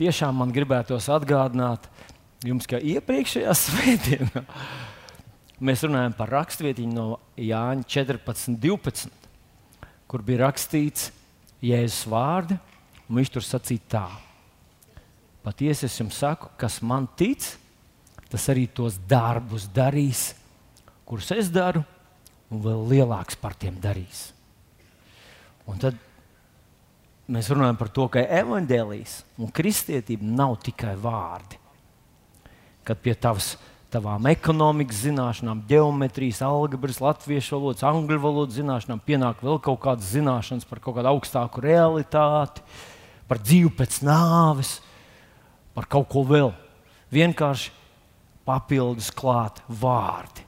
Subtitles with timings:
[0.00, 1.86] tiešām man gribētos atgādināt
[2.46, 4.44] jums, ka iepriekšējā svētdienā
[5.60, 9.12] mēs runājam par rakstvietiņu no Jāņa 14, 12,
[10.10, 11.10] kur bija rakstīts
[11.60, 12.56] Jēzus vārdi,
[13.08, 14.06] un viņš tur sacīja tā.
[15.44, 17.44] Patiesi es jums saku, kas man tic,
[18.32, 20.30] tas arī tos darbus darīs,
[21.08, 21.82] kurus es daru,
[22.50, 24.30] un vēl lielāks par tiem darīs.
[25.68, 25.96] Un tad
[27.30, 31.58] mēs runājam par to, ka evanģēlijas un kristietība nav tikai vārdi.
[32.86, 33.54] Kad pie tavas,
[33.92, 40.68] tavām ekonomikas zināšanām, geometrijas, algebras, latviešu valodas, angļu valodas zināšanām pienāk vēl kaut kādas zināšanas
[40.68, 42.64] par kaut kādu augstāku realitāti,
[43.30, 44.78] par dzīvi pēc nāves,
[45.76, 46.54] par kaut ko vēl.
[47.14, 47.74] Vienkārši
[48.46, 50.46] papildus klāt vārdi.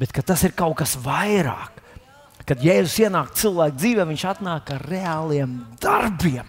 [0.00, 1.79] Bet tas ir kaut kas vairāk
[2.50, 6.48] kad Jēzus ienāk cilvēku dzīvē, viņš atnāk ar reāliem darbiem.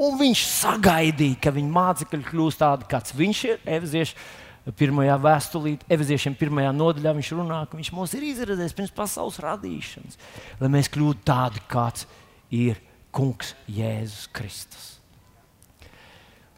[0.00, 3.58] Un viņš sagaidīja, ka viņa mācekļi kļūs tādi, kāds viņš ir.
[3.76, 9.36] Efeziešu pirmajā vēstulītē, Efeziešiem pirmajā nodaļā viņš runā, ka viņš mūs ir izredzējis pirms pasaules
[9.44, 10.16] radīšanas,
[10.62, 12.06] lai mēs kļūtu tādi, kāds
[12.48, 12.80] ir
[13.14, 14.86] Kungs Jēzus Kristus.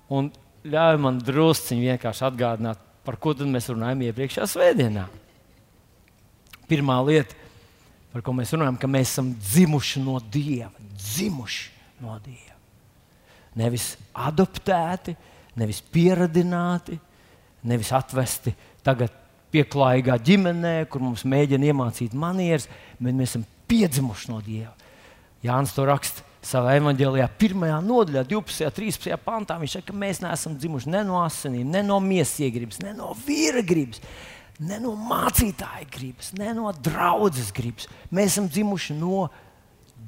[0.06, 0.30] Un
[0.62, 5.08] ļauj man drusciņi vienkārši atgādināt, par ko mēs runājam iepriekšējā svētdienā.
[6.70, 7.45] Pirmā lieta
[8.16, 10.70] par ko mēs runājam, ka mēs esam dzimuši no Dieva.
[10.96, 11.66] Dzimuši
[12.00, 12.54] no Dieva.
[13.60, 15.12] Nevis adoptēti,
[15.60, 16.96] nevis pieradināti,
[17.68, 19.12] nevis atvesti tagad
[19.52, 24.72] pieklājīgā ģimenē, kur mums mēģina iemācīt manieres, bet mēs esam piedzimuši no Dieva.
[25.44, 28.64] Jānis to raksta savā evanģēlijā, pirmajā nodaļā, 12.
[28.70, 29.18] un 13.
[29.26, 29.58] pantā.
[29.60, 33.12] Viņš saka, ka mēs neesam dzimuši ne no asinīm, ne no miesas iegribas, ne no
[33.26, 34.00] vīra gribas
[34.62, 37.90] ne no mācītāja gribas, ne no draudzes gribas.
[38.10, 39.26] Mēs esam dzimuši no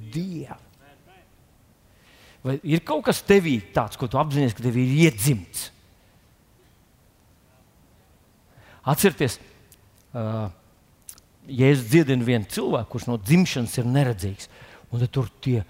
[0.09, 0.57] Dieva.
[2.45, 5.67] Vai ir kaut kas tevī tāds, ko tu apzinājies, ka tev ir iedzimts?
[8.89, 9.37] Atcerieties,
[10.15, 10.47] uh,
[11.49, 14.49] Jēzus dziedina vienu cilvēku, kurš no dzimšanas ir neredzīgs.
[14.93, 15.63] Un tad tur tie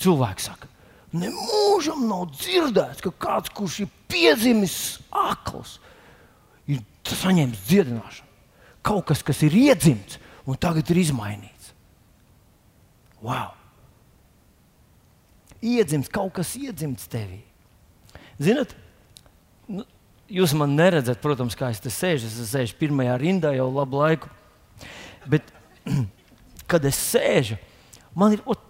[0.00, 0.68] cilvēki saka,
[1.16, 4.76] nemūžam nav dzirdēts, ka kāds, kurš ir piedzimis
[5.10, 5.78] akls,
[7.16, 8.28] saņēmis dziedināšanu.
[8.84, 11.72] Kaut kas, kas ir iedzimts un tagad ir izmainīts.
[13.24, 13.54] Wow!
[15.58, 17.40] Iedzimts kaut kas iedzimts tevī.
[18.38, 18.74] Ziniet,
[19.66, 19.82] nu,
[20.30, 22.30] jūs man neredzat, protams, kā es te sēžu.
[22.30, 24.30] Es sēžu pirmajā rindā jau labu laiku.
[25.28, 25.50] Bet,
[26.70, 27.58] kad es sēžu,
[28.14, 28.44] man ir.
[28.46, 28.62] Ot,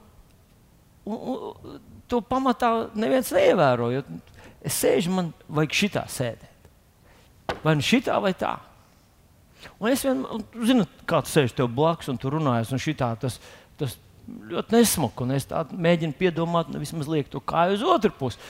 [1.05, 3.93] un, un, to pamatā neviens neievēro.
[4.65, 6.48] Es sēžu, man vajag šitā sēdēt
[7.65, 8.57] vai nu šitā vai tā.
[9.79, 13.39] Un es vienmēr, zinu, kā tu sēž tev blakus un tu runājies, un šitā tas,
[13.81, 13.97] tas
[14.29, 15.25] ļoti nesmuki.
[15.25, 18.41] Un es mēģinu piedomāt, nu, vismaz liekt to kāju uz otru pusi.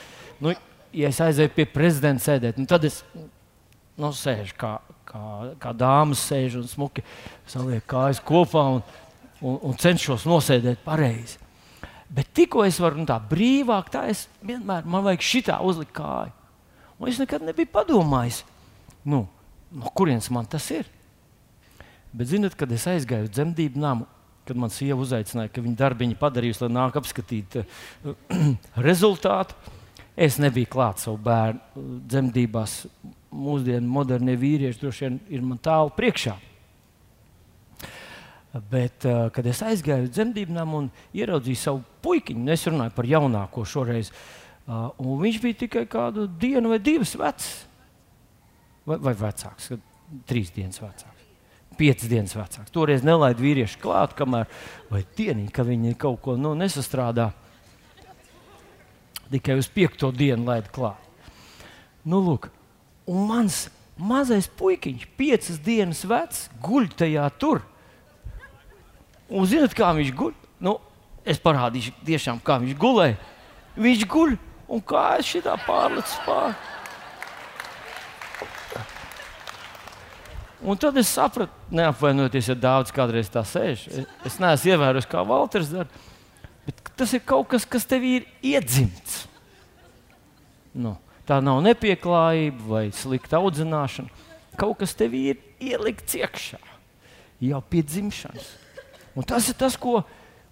[0.43, 0.53] Nu,
[0.95, 3.01] ja es aizēju pie prezidenta sēdēt, nu, tad es
[3.99, 4.77] nu, sēžu kā,
[5.09, 5.21] kā,
[5.61, 7.03] kā dāmas sēž un smuki
[7.49, 8.83] saliek kājas kopā un,
[9.41, 11.39] un, un cenšos nosēdēt pareizi.
[12.09, 16.33] Bet tikko es varu nu, tā brīvāk, tā es vienmēr man vajag šitā uzlikt kāju.
[16.99, 18.41] Un es nekad nebiju padomājis,
[19.09, 19.25] nu,
[19.71, 20.87] no kurienes man tas ir?
[22.11, 24.07] Bet, zinot, kad es aizgāju uz dzemdību namu,
[24.49, 28.15] kad man sieva uzaicināja, ka viņa darbiņu padarījusi, lai nāk apskatīt uh,
[28.87, 29.53] rezultātu,
[30.17, 32.79] es nebiju klāts savu bērnu uh, dzemdībās.
[33.29, 36.33] Mūsdienu modernie vīrieši droši vien ir man tālu priekšā.
[38.71, 43.05] Bet, uh, kad es aizgāju uz dzemdībām un ieraudzīju savu puikiņu, nu, es runāju par
[43.05, 44.09] jaunāko šoreiz,
[44.65, 47.53] uh, viņš bija tikai kādu dienu vai divas vecs
[48.87, 49.71] vai, vai vecāks,
[50.29, 51.27] trīs dienas vecāks.
[51.79, 52.71] Piecas dienas vecāks.
[52.75, 54.49] Toreiz nelaida vīriešu klāt, kamēr
[55.17, 57.29] dienīgi, ka viņi kaut ko nu, nesastrādā.
[59.29, 61.05] Tikai uz piekto dienu laida klāt.
[62.03, 62.49] Nu, lūk,
[63.07, 63.67] un mans
[63.99, 67.61] mazais puikiņš, piecas dienas vecs, guļ tajā tur.
[69.29, 70.33] Un zinot, kā viņš guļ?
[70.65, 70.79] Nu,
[71.27, 73.19] es parādīšu, tiešām, kā viņš gulēja.
[73.79, 74.35] Viņš guļ
[74.73, 76.57] un kā es šitā pārlecu pāri.
[80.59, 83.85] Un tad es sapratu, neapvainojieties, ja daudz kādreiz tā sēž.
[83.87, 85.87] Es, es neesmu ievērojis, kā Valters dara,
[86.65, 89.21] bet tas ir kaut kas, kas tev ir iedzimts.
[90.75, 90.97] Nu,
[91.27, 94.27] tā nav nepieklājība vai slikta audzināšana.
[94.59, 96.59] Kaut kas tev ir ielikts iekšā
[97.39, 98.49] jau pie dzimšanas.
[99.15, 100.01] Un tas ir tas, ko,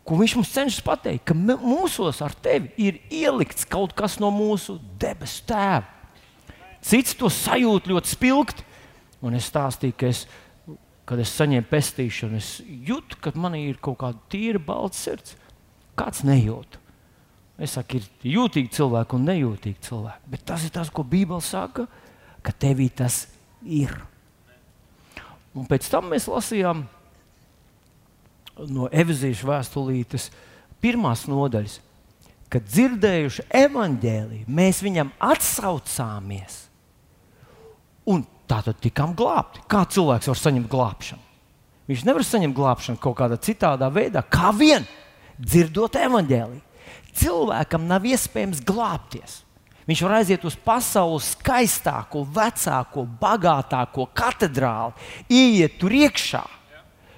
[0.08, 4.78] ko viņš mums cenšas pateikt, ka mūsos ar tevi ir ielikts kaut kas no mūsu
[5.00, 5.84] debesu tēva.
[6.88, 8.67] Cits to sajūt ļoti spilgti,
[9.26, 10.26] Un es stāstīju, ka es,
[11.08, 15.38] kad es saņēmu pestīšanu, es jūtu, ka man ir kaut kāda tīra balta sirds.
[15.98, 16.78] Kāds nejūt.
[17.58, 20.30] Es saku, ir jūtīgi cilvēki un nejūtīgi cilvēki.
[20.30, 21.88] Bet tas ir tas, ko Bībele saka,
[22.46, 23.24] ka tevī tas
[23.66, 23.96] ir.
[25.58, 26.84] Un pēc tam mēs lasījām
[28.70, 30.30] no Evizīšu vēstulītes
[30.82, 31.80] pirmās nodaļas,
[32.54, 36.62] kad dzirdējuši evaņģēliju, mēs viņam atsaucāmies.
[38.08, 39.64] Un tā tad tikām glābti.
[39.70, 41.24] Kā cilvēks var saņemt glābšanu?
[41.88, 44.88] Viņš nevar saņemt glābšanu kaut kādā citādā veidā, kā vien
[45.40, 46.64] dzirdot evaņģēliju
[47.18, 49.42] cilvēkam nav iespējams glābties.
[49.88, 54.98] Viņš var aiziet uz pasaules skaistāko, vecāko, bagātāko katedrāli,
[55.32, 56.44] ieiet tur iekšā.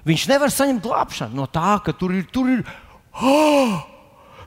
[0.06, 2.62] Viņš nevar saņemt glābšanu no tā, ka tur ir, tur ir
[3.20, 3.74] oh,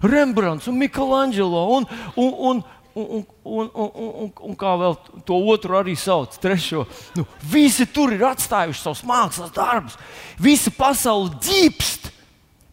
[0.03, 2.63] Rembrandts un Miklāņģelo un, un, un,
[2.95, 4.97] un, un, un, un, un kā vēl
[5.27, 6.85] to otru arī sauc, trešo.
[7.17, 9.97] Nu, visi tur ir atstājuši savus mākslas darbus,
[10.41, 12.11] visa pasaule ģīpst,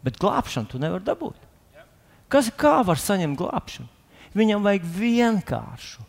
[0.05, 1.49] bet glābšanu tu nevari dabūt.
[2.31, 3.89] Kas, kā var saņemt glābšanu?
[4.37, 6.05] Viņam vajag vienkāršu,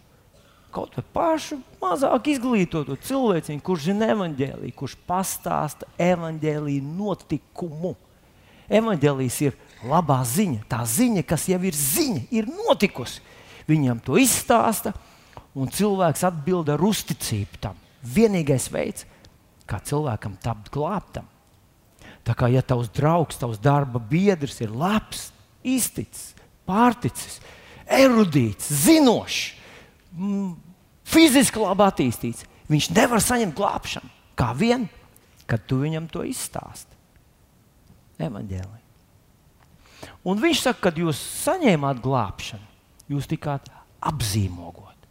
[0.73, 7.97] kaut vai pašu mazāk izglītotu cilvēku, kurš zina evaņģēlīju, kurš pastāsta evaņģēlīju notikumu.
[8.73, 13.21] Evangelijas ir labā ziņa, tā ziņa, kas jau ir ziņa, ir notikusi.
[13.69, 14.93] Viņam to izstāsta,
[15.55, 17.79] un cilvēks atbild ar uzticību tam.
[18.03, 19.07] Vienīgais veids,
[19.69, 21.29] kā cilvēkam tapt glābtam.
[22.27, 25.31] Tā kā ja tavs draugs, tavs darba biedrs ir labs,
[25.63, 26.33] izticis,
[26.67, 27.41] pārticis,
[27.87, 29.41] erudīts, zinošs,
[31.13, 32.47] fiziski labi attīstīts.
[32.71, 34.11] Viņš nevar saņemt glābšanu.
[34.39, 34.87] Kā vien,
[35.51, 36.95] kad tu viņam to izstāsti.
[38.23, 38.81] Evangelija.
[40.27, 42.72] Un viņš saka, kad jūs saņēmāt glābšanu,
[43.11, 43.69] jūs tikāt
[44.03, 45.09] apzīmogot.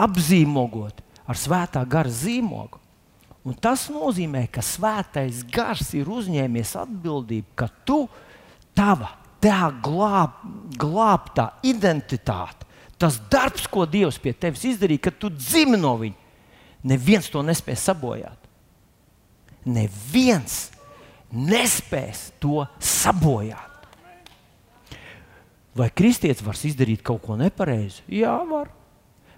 [0.00, 2.80] Apzīmogot ar svētā gara zīmogu.
[3.46, 8.02] Un tas nozīmē, ka svētais gars ir uzņēmies atbildību, ka tu,
[8.76, 10.42] tava tā glāb,
[10.76, 12.68] glābtā identitāte,
[13.00, 16.18] tas darbs, ko Dievs pie tevis izdarīja, kad tu dzimi no viņa,
[16.84, 18.36] neviens to nespēs sabojāt.
[19.64, 20.68] Neviens
[21.32, 23.69] nespēs to sabojāt.
[25.80, 28.04] Vai kristietis var izdarīt kaut ko nepareizu?
[28.12, 28.68] Jā, var.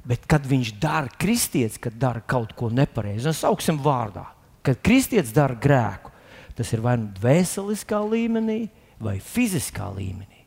[0.02, 4.24] Bet kad viņš dara kristietis, kad dara kaut ko nepareizu, un sauksim vārdā,
[4.66, 6.10] kad kristietis dara grēku,
[6.58, 8.64] tas ir vai nu dvēseliskā līmenī,
[9.02, 10.42] vai fiziskā līmenī.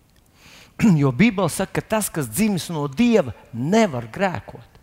[0.99, 4.81] Jo Bībele saka, ka tas, kas dzimis no Dieva, nevar grēkot.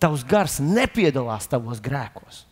[0.00, 2.46] Tavs gars nepiedalās tavos grēkos.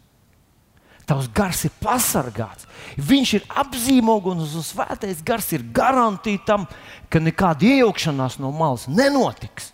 [1.09, 2.69] Tavs gars ir pasargāts.
[3.01, 6.67] Viņš ir apzīmogs un svētais gars ir garantīta tam,
[7.11, 9.73] ka nekāda iejaukšanās no malas nenotiks.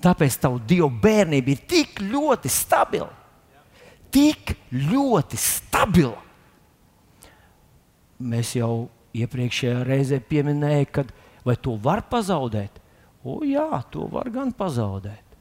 [0.00, 3.10] Tāpēc tava dieva bērnība ir tik ļoti stabila.
[4.10, 6.18] Tik ļoti stabila.
[8.20, 11.04] Mēs jau iepriekšējā reizē pieminēja, ka
[11.44, 12.80] vai to var pazaudēt?
[13.24, 15.36] O, jā, to var gan pazaudēt.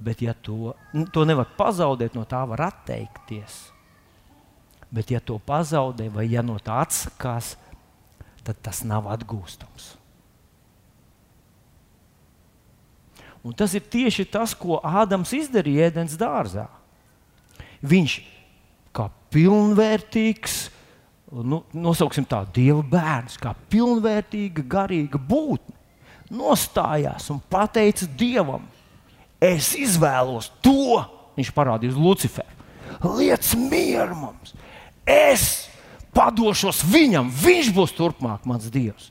[0.00, 0.72] Bet, ja to,
[1.12, 3.58] to nevar pazaudēt, no tā var atteikties.
[4.90, 7.54] Bet, ja to pazaudē vai ja no tā atsakās,
[8.42, 9.94] tad tas nav atgūstams.
[13.46, 16.66] Un tas ir tieši tas, ko Ādams izdarīja ēdienas dārzā.
[17.80, 18.18] Viņš
[18.92, 20.56] kā pilnvērtīgs,
[21.46, 25.76] nu, nosauksim tā, dieva bērns, kā pilnvērtīga, garīga būtne,
[26.30, 28.66] nostājās un teica dievam,
[29.40, 31.00] es izvēlos to.
[31.38, 32.58] Viņš parādīja uz Luciferu.
[33.16, 34.52] Liec mieru mums!
[35.10, 35.46] Es
[36.14, 39.10] padošos viņam, viņš būs turpmāk mans dievs.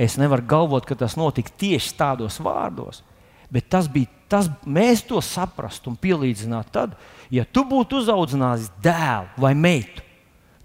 [0.00, 3.02] Es nevaru galvot, ka tas notika tieši tādos vārdos,
[3.52, 6.94] bet tas bija tas, mēs to saprastu un pielīdzinātu tad,
[7.34, 10.06] ja tu būtu uzaudzinājis dēlu vai meitu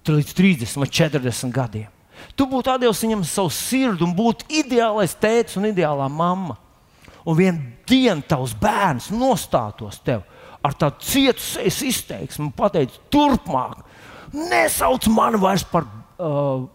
[0.05, 1.91] līdz 30 vai 40 gadiem.
[2.37, 6.59] Tu būtu devis viņam savu sirdi un būtu ideālais tēvs un ideālā mamma.
[7.25, 10.23] Un vienā dienā tavs bērns nostātos tev
[10.65, 13.81] ar tādu cietu sejas izteiksmu un pateiks, turpmāk,
[14.33, 16.65] nesauc mani vairs par uh,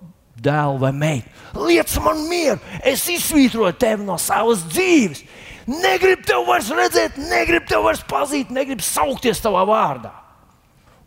[0.40, 1.32] dēlu vai meitu.
[1.58, 5.24] Liec man mieru, es izsvītroju tevi no savas dzīves.
[5.70, 10.14] Negribu tevi vairs redzēt, negribu tevi vairs pazīt, negribu saukties tavā vārdā.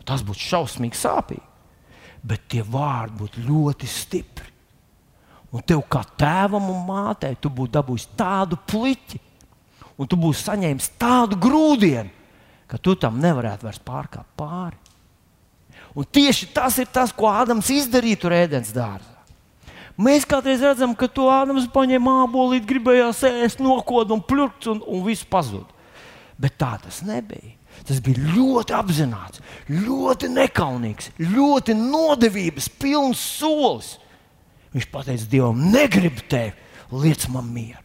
[0.04, 1.54] Tas būtu šausmīgi sāpīgi
[2.24, 4.50] bet tie vārdi būtu ļoti stipri.
[5.54, 9.20] Un tev kā tēvam un mātei, tu būtu dabūjis tādu pliķi,
[10.00, 12.10] un tu būsi saņēmis tādu grūdienu,
[12.66, 14.80] ka tu tam nevarētu vairs pārkāpt pāri.
[15.94, 19.12] Un tieši tas ir tas, ko Ādams izdarīja tur ēdienas dārzā.
[19.94, 25.04] Mēs kādreiz redzam, ka to Ādams paņēma mābolīt, gribējās ēst, nokod un pļurkt, un, un
[25.06, 25.70] viss pazuda.
[26.42, 27.54] Bet tā tas nebija.
[27.84, 33.96] Tas bija ļoti apzināts, ļoti nekaunīgs, ļoti nodevības pilns solis.
[34.74, 36.54] Viņš teica, Dievam, negribu tevi,
[37.04, 37.83] liec man mieru.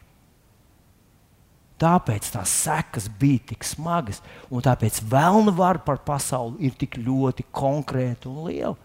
[1.79, 4.19] Tāpēc tās sekas bija tik smagas,
[4.51, 8.75] un tāpēc vēlna vara par pasauli ir tik ļoti konkrēta un liela.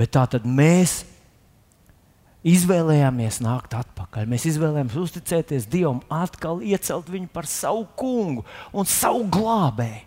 [0.00, 1.02] Bet tā tad mēs
[2.46, 4.28] izvēlējāmies nākt atpakaļ.
[4.30, 10.06] Mēs izvēlējāmies uzticēties Dievam, atkal iecelt viņu par savu kungu un savu glābēju.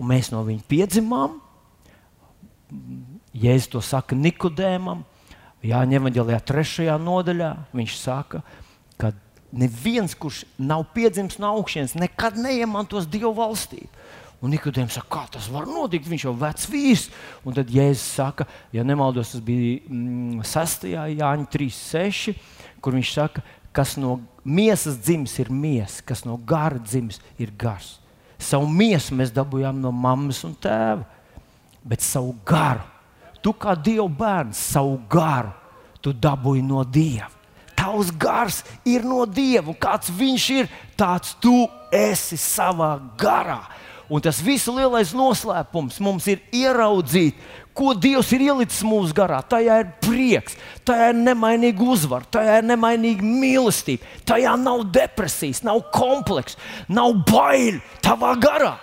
[0.00, 1.36] Un mēs no viņa piedzimām.
[3.36, 5.04] Jēzus to saka Nikodēmam,
[5.66, 7.50] Jāņa Evanģelijā, trešajā nodaļā.
[7.76, 8.40] Viņš saka,
[9.00, 9.12] ka
[9.52, 13.90] neviens, kurš nav piedzimis no augšas, nekad neiemantos Dieva valstību.
[14.40, 16.08] Un Nikodējums saka, kā tas var notikt?
[16.08, 17.08] Viņš jau ir vecs vīrs.
[17.44, 20.86] Un tad Jēzus saka, ja nemaldos, tas bija mm, 6.
[21.20, 22.38] Jāņa 3.6,
[22.80, 23.44] kur viņš saka,
[23.76, 27.98] kas no miesas dzimis ir miesa, kas no gara dzimis ir gars.
[28.40, 31.04] Savu miesu mēs dabūjām no mammas un tēva,
[31.84, 32.86] bet savu garu
[33.40, 35.56] Tu kā Dieva bērns savu garu
[36.04, 37.28] dabūji no Dieva.
[37.76, 43.62] Tavs gars ir no Dieva, un kāds viņš ir, tāds tu esi savā garā.
[44.10, 47.38] Un tas viss lielais noslēpums mums ir ieraudzīt,
[47.72, 49.38] ko Dievs ir ielicis mūsu garā.
[49.46, 55.86] Tajā ir prieks, tajā ir nemainīga uzvara, tajā ir nemainīga mīlestība, tajā nav depresijas, nav
[55.94, 56.58] komplekss,
[56.90, 58.74] nav baiļu tavā garā.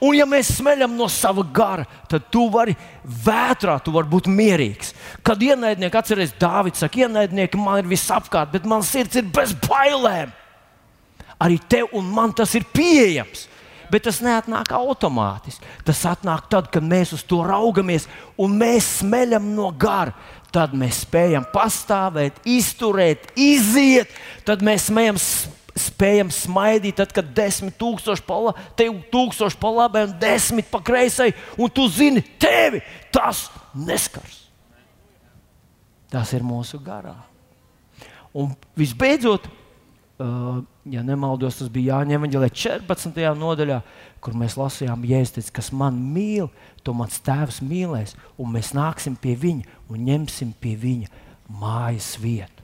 [0.00, 2.72] Un, ja mēs smeļam no sava gara, tad tu vari
[3.04, 4.94] vētrā, tu vari būt mierīgs.
[5.26, 10.32] Kad ienaidnieki atcerēs, Dārvids saka, ienaidnieki man ir visapkārt, bet mans sirds ir bez bailēm.
[11.40, 13.46] Arī tev un man tas ir pieejams.
[13.90, 15.66] Bet tas neatnāk automātiski.
[15.84, 18.06] Tas atnāk tad, kad mēs uz to raugamies
[18.38, 20.14] un mēs smeļam no gara.
[20.54, 24.10] Tad mēs spējam pastāvēt, izturēt, iziet,
[24.46, 25.18] tad mēs spējam
[25.80, 31.30] spējam smaidīt, tad, kad desmit tūkstoši pa, la, tūkstoši pa labai un desmit pa kreisai,
[31.58, 32.82] un tu zini, tevi
[33.14, 34.44] tas neskars.
[36.10, 37.14] Tas ir mūsu garā.
[38.34, 39.46] Un visbeidzot,
[40.22, 40.60] uh,
[40.90, 43.20] ja nemaldos, tas bija Jāņa Evanģelē 14.
[43.38, 43.80] nodaļā,
[44.22, 46.50] kur mēs lasījām, Jēzus, kas man mīl,
[46.86, 51.10] to mans tēvs mīlēs, un mēs nāksim pie viņa un ņemsim pie viņa
[51.60, 52.59] mājas vietu.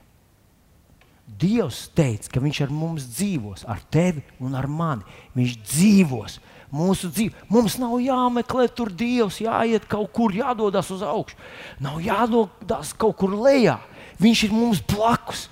[1.27, 5.03] Dievs teica, ka Viņš ar mums dzīvos, ar tevi un ar mani.
[5.35, 6.37] Viņš dzīvos
[6.73, 7.35] mūsu dzīvi.
[7.51, 11.37] Mums nav jāmeklē tur Dievs, jāiet kaut kur, jādodas uz augšu.
[11.83, 13.77] Nav jādodas kaut kur lejā.
[14.23, 15.47] Viņš ir mums blakus.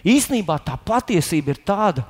[0.00, 2.06] Īsnībā tā patiesība ir tāda,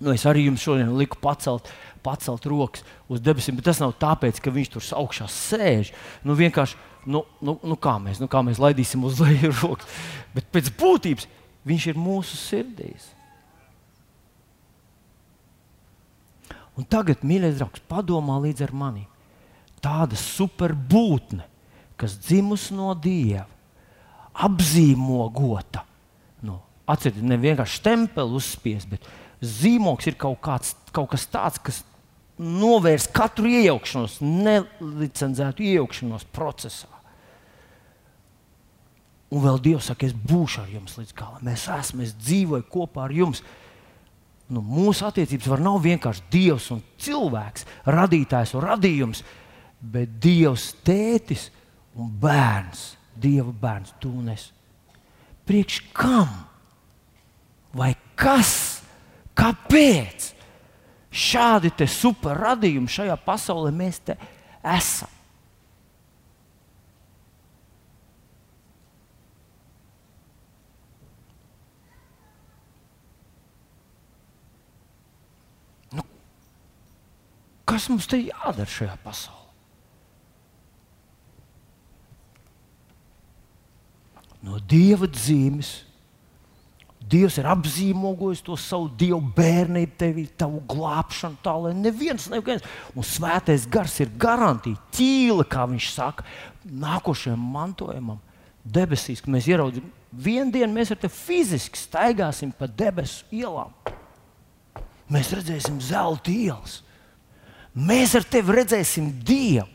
[0.00, 1.68] nu, es arī jums šodien liku pacelt,
[2.04, 5.92] pacelt rokas uz debesīm, bet tas nav tāpēc, ka viņš tur augšā sēž.
[6.24, 10.00] Nu, vienkārši, nu, nu, nu, kā, mēs, nu, kā mēs laidīsim uz leju rokas.
[10.32, 11.28] Bet pēc būtības
[11.68, 13.10] Viņš ir mūsu sirdīs.
[16.78, 19.04] Un tagad, mīļais draugs, padomā līdzi ar mani.
[19.84, 21.44] Tāda superbūtne,
[22.00, 23.46] kas dzimusi no Dieva,
[24.40, 25.84] apzīmogota.
[26.46, 29.04] Nu, Atcerieties, ne vienkārši stempeli uzspiest, bet
[29.44, 31.82] zīmogs ir kaut, kāds, kaut kas tāds, kas
[32.40, 36.99] novērst katru iejaukšanos, nelicenzētu iejaukšanos procesā.
[39.30, 41.42] Un vēl Dievs saka, es būšu ar jums līdz galam.
[41.46, 43.44] Mēs esam, es dzīvoju kopā ar jums.
[44.50, 49.22] Nu, mūsu attiecības var nav vienkārši Dievs un cilvēks, radītājs un radījums,
[49.80, 51.46] bet Dievs, tētis
[51.94, 54.48] un bērns, Dieva bērns, tu un es.
[55.46, 56.32] Priekš kam?
[57.76, 58.82] Vai kas?
[59.38, 60.32] Kāpēc?
[61.10, 64.18] Šādi super radījumi šajā pasaulē mēs te
[64.62, 65.19] esam.
[77.70, 79.38] Kas mums te jādara šajā pasaulē?
[84.42, 85.70] No dieva dzīves.
[87.10, 92.66] Dievs ir apzīmogojis to savu dievu bērnību, tevi, tavu glābšanu, tā lai neviens neviens.
[92.94, 96.26] Un svētais gars ir garantīja ķīla, kā viņš saka,
[96.62, 98.20] nākošajam mantojumam,
[98.62, 99.88] debesīs, kad mēs ieraudzīsim.
[100.10, 103.74] Vienu dienu mēs ar tevi fiziski staigāsim pa debesu ielām.
[105.10, 106.80] Mēs redzēsim zelta ielas.
[107.74, 109.68] Mēs ar tevi redzēsim Dievu.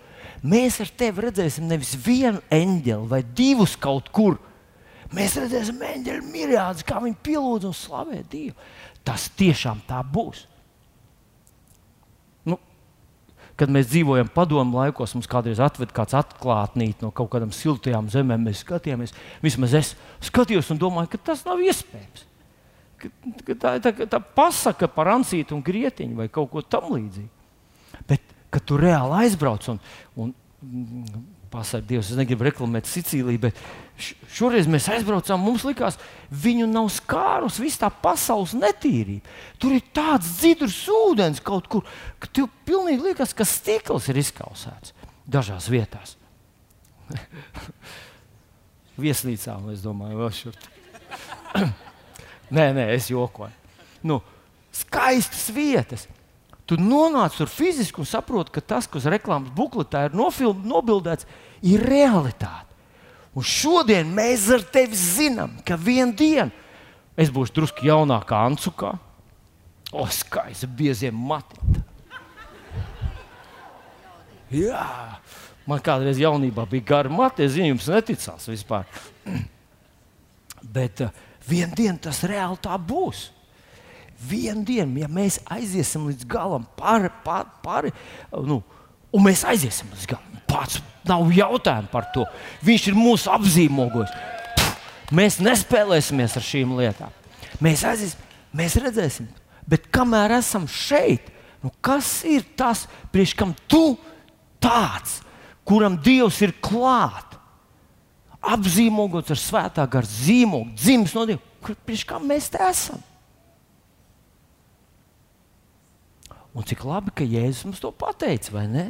[0.45, 4.37] Mēs ar tevi redzēsim nevis vienu eņģeli vai divus kaut kur.
[5.15, 8.53] Mēs redzēsim eņģeļu mirjādus, kā viņi pielūdz un slavē Dievu.
[9.05, 10.43] Tas tiešām tā būs.
[12.45, 12.59] Nu,
[13.57, 18.45] kad mēs dzīvojam padomu laikos, mums kādreiz atved kāds atklātnīt no kaut kādām siltajām zemēm.
[18.49, 19.93] Mēs skatījāmies, vismaz es
[20.25, 22.27] skatījos un domāju, ka tas nav iespējams.
[23.01, 23.09] Ka,
[23.47, 27.34] ka tā ir tā, tā pasaka par ansītu un grietiņu vai kaut ko tamlīdzīgu.
[28.53, 29.79] Kad tu reāli aizbrauc un,
[30.21, 30.33] un
[31.55, 33.59] pasaka, Dievs, es negribu reklamēt Sicīliju, bet
[34.35, 35.97] šoreiz mēs aizbraucām, mums likās,
[36.29, 39.35] viņu nav skārus, viss tā pasaules netīrība.
[39.61, 41.85] Tur ir tāds dzidrs ūdens kaut kur,
[42.19, 46.15] ka tev pilnīgi liekas, ka stikls ir izkausēts dažās vietās.
[49.05, 50.59] Viesnīcām, es domāju, vēl šur.
[52.55, 53.51] nē, nē, es jokoju.
[54.05, 54.21] Nu,
[54.75, 56.07] skaistas vietas.
[56.65, 61.27] Tu nonāc tur fiziski un saproti, ka tas, kas reklāmas bukletā ir nofilm, nobildēts,
[61.61, 62.73] ir realitāte.
[63.35, 66.47] Un šodien mēs ar tevi zinām, ka vienā dienā
[67.19, 68.95] es būšu drusku jaunākā Ancukā.
[69.95, 71.83] O, skaisti, bieziem matiem.
[74.55, 74.87] Jā,
[75.67, 78.87] man kādreiz jaunībā bija gara mati, es zinu, jums neticās vispār.
[80.75, 81.13] Bet uh,
[81.47, 83.29] vienā dienā tas reāli tā būs.
[84.15, 87.91] Vienu dienu, ja mēs aiziesim līdz galam, pāri, pāri, pāri
[88.47, 88.61] nu,
[89.11, 92.25] un mēs aiziesim līdz galam, pats nav jautājumu par to.
[92.65, 94.13] Viņš ir mūsu apzīmogojis.
[95.15, 97.13] Mēs nespēlēsimies ar šīm lietām.
[97.61, 98.23] Mēs aiziesim,
[98.55, 99.27] mēs redzēsim.
[99.69, 101.29] Bet kamēr esam šeit,
[101.63, 103.97] nu kas ir tas, priekš kam tu
[104.61, 105.19] tāds,
[105.65, 107.37] kuram Dievs ir klāt,
[108.45, 113.01] apzīmogots ar svētā gara zīmogu, dzimis no Dieva, priekš kam mēs te esam?
[116.55, 118.85] Un cik labi, ka Jēzus mums to pateica, vai ne?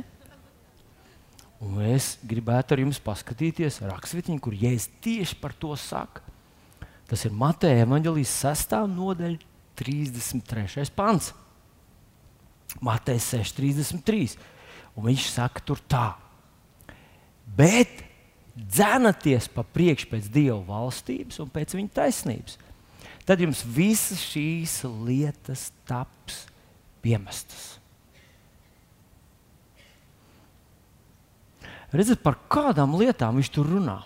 [1.66, 6.22] Un es gribētu ar jums paskatīties rakstvietiņu, kur Jēzus tieši par to saka.
[7.10, 8.76] Tas ir Mateja evanģelijas 6.
[8.94, 9.42] nodaļa,
[9.76, 10.86] 33.
[10.96, 11.34] pants.
[12.82, 14.38] Mateja 6,33.
[14.96, 16.14] Un viņš saka, tur tā.
[17.58, 18.04] Bet
[18.56, 22.58] dzenaties pa priekšu pēc Dieva valstības un pēc viņa taisnības.
[23.26, 26.46] Tad jums visas šīs lietas taps
[27.06, 27.76] piemestas.
[31.96, 34.02] Redziet, par kādām lietām viņš tur runā.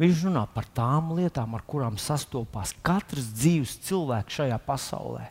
[0.00, 5.28] Viņš runā par tām lietām, ar kurām sastopās katrs dzīves cilvēks šajā pasaulē.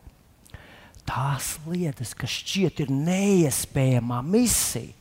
[1.08, 4.94] Tās lietas, kas šķiet ir neiespējama misija,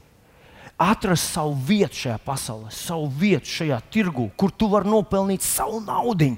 [0.82, 6.32] atrast savu vietu šajā pasaulē, savu vietu šajā tirgu, kur tu vari nopelnīt savu naudu,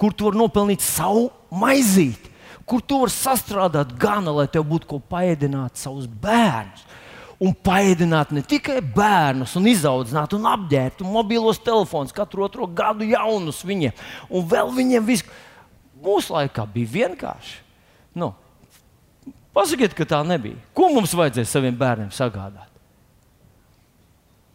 [0.00, 2.33] kur tu vari nopelnīt savu maizīti
[2.68, 6.84] kur tu vari sastrādāt gana, lai tev būtu ko paēdināt savus bērnus.
[7.44, 13.08] Un paēdināt ne tikai bērnus, un izaudzināt, un apģērbt, un mobilos telefonus, katru otro gadu
[13.10, 13.96] jaunus viņiem,
[14.30, 15.26] un vēl viņiem visu.
[16.04, 17.58] Mūsu laikā bija vienkārši.
[18.14, 18.30] Nu,
[19.56, 20.60] pasakiet, ka tā nebija.
[20.76, 22.70] Ko mums vajadzēja saviem bērniem sagādāt?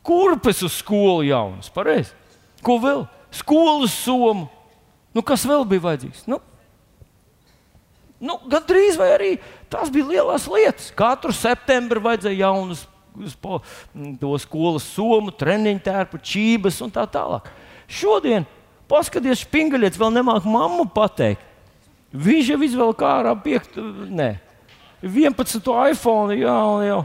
[0.06, 2.16] Kurpes uz skolu jaunas, pareizi.
[2.66, 3.04] Ko vēl?
[3.36, 4.48] Skolas somu.
[5.14, 6.24] Nu, kas vēl bija vajadzīgs?
[6.30, 6.40] Nu,
[8.20, 9.30] Nu, Gan drīz vai arī
[9.72, 10.90] tās bija lielas lietas.
[10.98, 12.84] Katru septembri vajadzēja jaunus
[13.42, 13.62] po,
[14.40, 17.48] skolas somu, treniņu tērpu, čības un tā tālāk.
[17.90, 18.46] Šodien,
[18.92, 21.46] paskatieties, spingaļietis vēl nemāķi mammu pateikt.
[22.10, 23.80] Viņš jau izvēl kā ar 5,
[24.10, 24.34] ne,
[25.06, 26.36] 11 iPhone.
[26.40, 27.00] Jā, jā.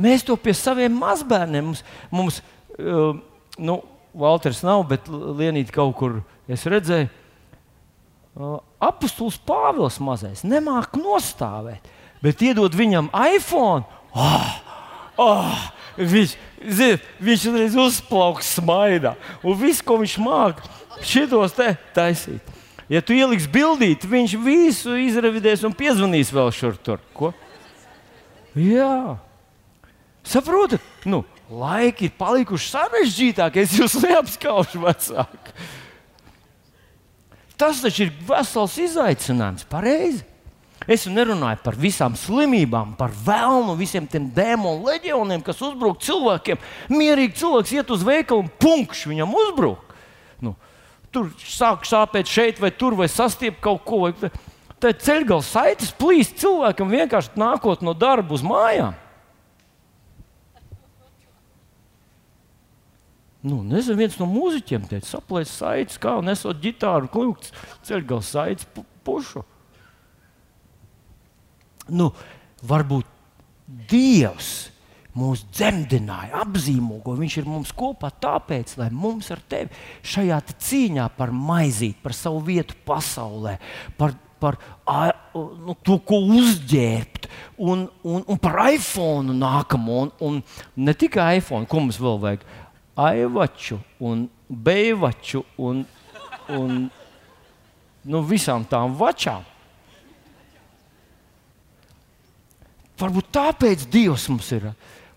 [0.00, 2.40] Mēs to pie saviem mazbērniem, mums, mums
[2.80, 3.18] uh,
[3.60, 3.80] nu,
[4.16, 6.16] Valters nav, bet Lienīt kaut kur
[6.50, 7.19] es redzēju
[8.82, 11.88] apustulis Pāvils mazais nemāķi nostāvēt,
[12.24, 13.84] bet iedod viņam iPhone.
[14.14, 14.52] Oh,
[15.20, 16.36] oh, viņš,
[16.78, 20.70] zin, viņš reiz uzplauks smaidā, un viss, ko viņš māca,
[21.06, 22.56] šitos te taisīt.
[22.90, 26.98] Ja tu ieliks bildīt, viņš visu izrevidēs un piezvanīs vēl šur tur.
[27.14, 27.30] Ko?
[28.58, 29.14] Jā,
[30.26, 30.82] saprotat?
[31.06, 33.62] Nu, laiki ir palikuši sarežģītākie.
[33.62, 35.54] Es jūs neapskaužu vecāku.
[37.60, 40.24] Tas taču ir vesels izaicinājums, pareizi.
[40.88, 46.60] Es nerunāju par visām slimībām, par vēlnu, visiem tiem dēmonu leģioniem, kas uzbruk cilvēkiem.
[46.88, 49.92] Mierīgi cilvēks iet uz veikalu un punkšs viņam uzbruk.
[50.40, 50.54] Nu,
[51.12, 54.08] tur sāk sāpēt šeit vai tur, vai sastiept kaut ko.
[54.80, 58.96] Tā ceļgala saites plīst cilvēkam vienkārši nākot no darba uz mājām.
[63.40, 67.54] Nu, nezinu, viens no mūziķiem teica, saplēs saites, kā nesot ģitāru, kļūts
[67.88, 69.44] ceļgals saites pu pušu.
[71.88, 72.10] Nu,
[72.68, 73.08] varbūt
[73.90, 74.70] Dievs
[75.16, 77.20] mūs dzemdināja, apzīmogoja.
[77.20, 79.72] Viņš ir mums kopā tāpēc, lai mums ar tevi
[80.06, 83.56] šajā cīņā par maizīti, par savu vietu pasaulē,
[83.98, 84.58] par, par
[85.34, 87.30] nu, to, ko uzģērbt,
[87.62, 90.42] un, un, un par iPhone nākamo, un, un
[90.84, 92.46] ne tikai iPhone, ko mums vēl vajag
[93.00, 95.84] aivaču un beivaču un,
[96.56, 96.74] un
[98.04, 99.46] nu, visām tām vačām.
[103.00, 104.70] Varbūt tāpēc Dievs mums ir.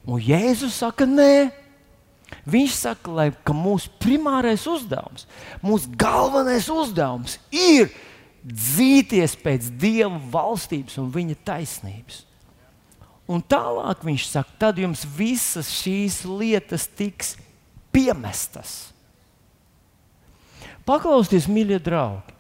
[0.08, 1.52] Un Jēzus saka, nē,
[2.50, 5.28] Viņš saka, lai, ka mūsu primārais uzdevums,
[5.64, 7.92] mūsu galvenais uzdevums ir
[8.44, 12.24] dzīties pēc Dieva valstības un viņa taisnības.
[13.32, 17.38] Un tālāk viņš saka, tad jums visas šīs lietas tiks
[17.94, 18.94] piemestas.
[20.88, 22.34] Paklausieties, mīļie draugi!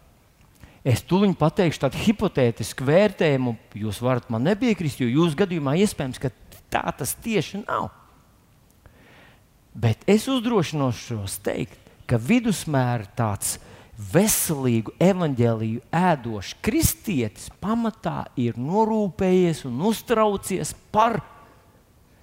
[0.84, 6.34] Es tuliņ pateikšu tādu hipotētisku vērtējumu, jūs varat man nepiekrist, jo jūsu gadījumā iespējams, ka
[6.74, 7.88] tā tas tieši nav.
[9.74, 13.56] Bet es uzdrošināšos teikt, ka vidusmēra tāds
[14.12, 21.22] veselīgu evaņģēlīju ēdošs kristietis pamatā ir norūpējies un uztraucies par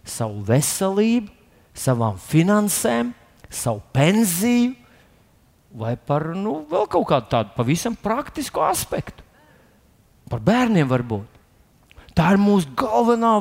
[0.05, 1.33] savu veselību,
[1.73, 3.15] savām finansēm,
[3.51, 4.75] savu pensiju,
[5.77, 9.27] vai par nu, vēl kaut kādu tādu pavisam praktisku aspektu.
[10.31, 11.39] Par bērniem varbūt.
[12.15, 13.41] Tā ir mūsu galvenā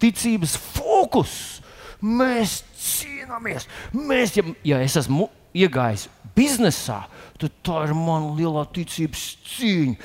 [0.00, 1.34] ticības fokus.
[2.00, 3.66] Mēs cīnāmies.
[3.92, 7.02] Mēs, ja, ja es esmu iegājis biznesā,
[7.40, 9.24] tad tā ir mana lielā ticības
[9.56, 9.96] cīņa.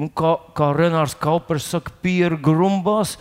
[0.00, 3.16] Un kā, kā Renārs Kaupers saka, pieru grumbās,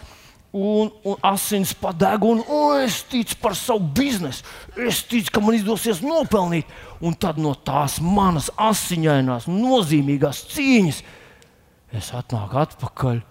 [0.52, 4.46] un, un asins padeg, un o, es ticu par savu biznesu.
[4.88, 6.70] Es ticu, ka man izdosies nopelnīt.
[7.06, 11.04] Un tad no tās manas asiņainās, nozīmīgās cīņas
[11.96, 13.22] es atnāku atpakaļ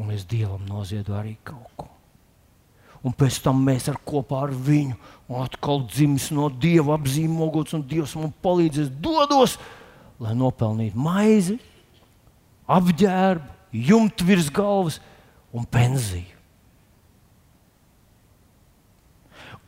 [0.00, 1.88] un es dievam noziedu arī kaut ko.
[3.02, 4.94] Un pēc tam mēs ar kopā ar viņu
[5.42, 9.56] atkal dzimsim no dieva apzīmogots, un dievs man palīdzēs dodos,
[10.22, 11.56] lai nopelnītu maizi,
[12.70, 13.48] apģērbu,
[13.88, 15.00] jumtu virs galvas
[15.50, 16.41] un pensiju.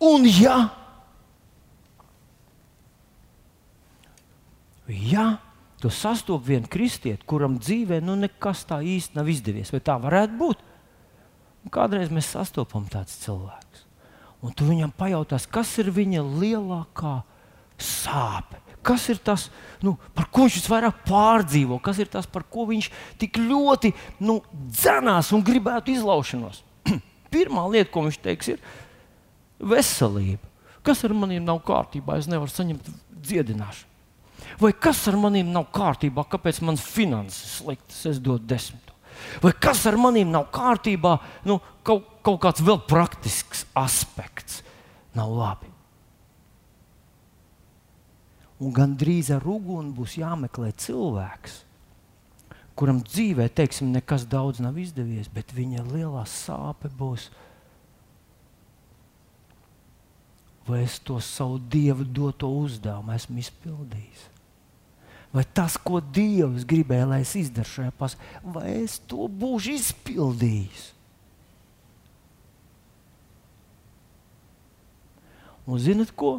[0.04, 0.58] Un ja,
[4.88, 5.26] ja
[5.80, 10.36] tu sastopi vienu kristieti, kuram dzīvē nu, nekas tā īsti nav izdevies, vai tā varētu
[10.40, 10.64] būt,
[11.64, 13.84] un kādreiz mēs sastopam tādus cilvēkus.
[14.44, 17.22] Un tu viņam pajautās, kas ir viņa lielākā
[17.80, 18.60] sāpe.
[18.84, 19.46] Kas ir tas,
[19.80, 22.90] nu, par ko viņš visvairāk pārdzīvo, kas ir tas, par ko viņš
[23.20, 26.60] tik ļoti nu, dzenās un gribētu izlaušanos?
[27.32, 28.60] Pirmā lieta, ko viņš teiks, ir,
[29.64, 30.52] veselība.
[30.84, 32.18] Kas ar maniem nav kārtībā?
[32.20, 32.88] Es nevaru saņemt
[33.24, 33.90] dziedināšanu.
[34.60, 36.26] Vai kas ar maniem nav kārtībā?
[36.30, 38.02] Kāpēc manas finanses sliktas?
[38.10, 38.92] Es dodu desmito.
[39.42, 41.16] Vai kas ar maniem nav kārtībā?
[41.48, 44.60] Nu, kaut, kaut kāds vēl praktisks aspekts
[45.16, 45.70] nav labi.
[48.62, 51.56] Un gandrīz ar uguni būs jāmeklē cilvēks,
[52.78, 57.28] kuram dzīvē, teiksim, nekas daudz nav izdevies, bet viņa lielā sāpe būs
[60.66, 64.30] vai es to savu dievu doto uzdevumu esmu izpildījis.
[65.34, 70.84] Vai tas, ko Dievs gribēja, lai es izdarītu šajā pasaulē, vai es to būšu izpildījis?
[75.66, 76.36] Un zinat ko?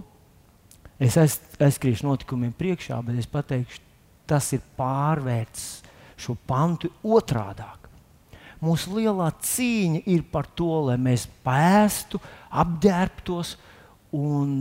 [1.01, 3.81] Es aiz, aizskriešu notikumiem priekšā, bet es pateikšu,
[4.29, 5.65] tas ir pārvērts
[6.15, 7.65] šo pantu otrādi.
[8.63, 12.21] Mūsu lielā cīņa ir par to, lai mēs pēstu,
[12.63, 13.57] apģērbtos,
[14.15, 14.57] un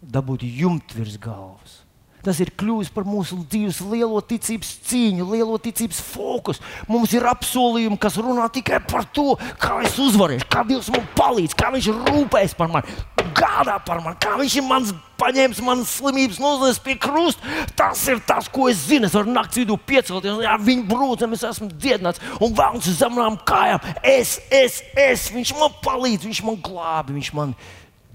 [0.00, 1.80] dabūt jumtu virs galvas.
[2.20, 6.64] Tas ir kļuvis par mūsu dzīves lielo ticības cīņu, lielo ticības fokusu.
[6.90, 11.56] Mums ir apsolījumi, kas runā tikai par to, kā es uzvarēšu, kā Dievs man palīdz,
[11.56, 12.92] kā Viņš rūpēs par mani,
[13.36, 17.56] gādā par mani, kā Viņš ir mans paņēmis manas slimības, nozagts pie krusta.
[17.78, 19.08] Tas ir tas, ko es zinu.
[19.08, 23.40] Es varu naktas vidū piecelties, ja viņa brūcēm es esmu dziedināts un vēlams uz zemām
[23.48, 23.84] kājām.
[24.04, 27.56] Es, es, es, viņš man palīdz, viņš man glābi, viņš man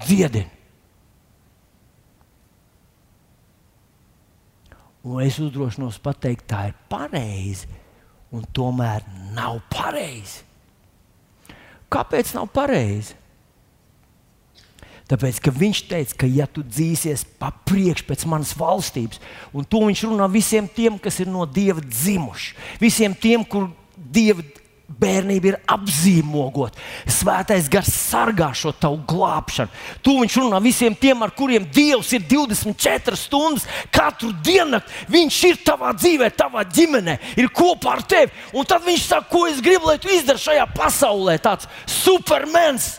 [0.03, 0.51] dziedina.
[5.05, 7.67] Un es uzdrošinos pateikt, tā ir pareizi,
[8.33, 9.03] un tomēr
[9.35, 10.41] nav pareizi.
[11.93, 13.13] Kāpēc nav pareizi?
[15.05, 19.21] Tāpēc, ka viņš teica, ka, ja tu dzīsies pa priekšu pēc manas valstības,
[19.53, 24.41] un to viņš runā visiem tiem, kas ir no dieva dzimuši, visiem tiem, kur dieva
[24.85, 26.75] Bērnība ir apzīmogot.
[27.09, 29.73] Svētais gars sargā šo tavu glābšanu.
[30.05, 34.79] Tu viņš runā visiem tiem, ar kuriem Dievs ir 24 stundas katru dienu.
[35.09, 38.31] Viņš ir tavā dzīvē, tavā ģimenē, ir kopā ar tevi.
[38.53, 42.93] Un tad viņš saka, ko es gribu, lai tu izdari šajā pasaulē, tāds supermens.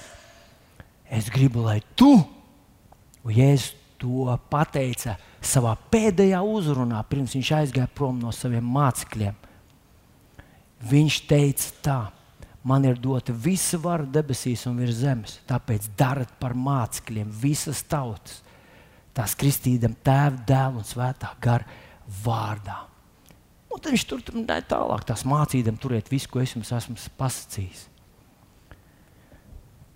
[1.06, 2.18] Es gribu, lai tu,
[3.22, 9.45] un Jēzus to pateica savā pēdējā uzrunā, pirms viņš aizgāja prom no saviem mācekļiem
[10.86, 12.00] Viņš teica tā.
[12.66, 15.36] Man ir dota visa vara debesīs un virs zemes.
[15.46, 18.40] Tāpēc dariet par mācekļiem visas tautas.
[19.14, 21.64] Tās kristīdam tēva, dēla un svētā gara
[22.24, 22.82] vārdā.
[23.72, 27.86] Un tad viņš tur turpināja tālāk, tās mācīdam, turiet visu, ko es jums esmu pasakījis.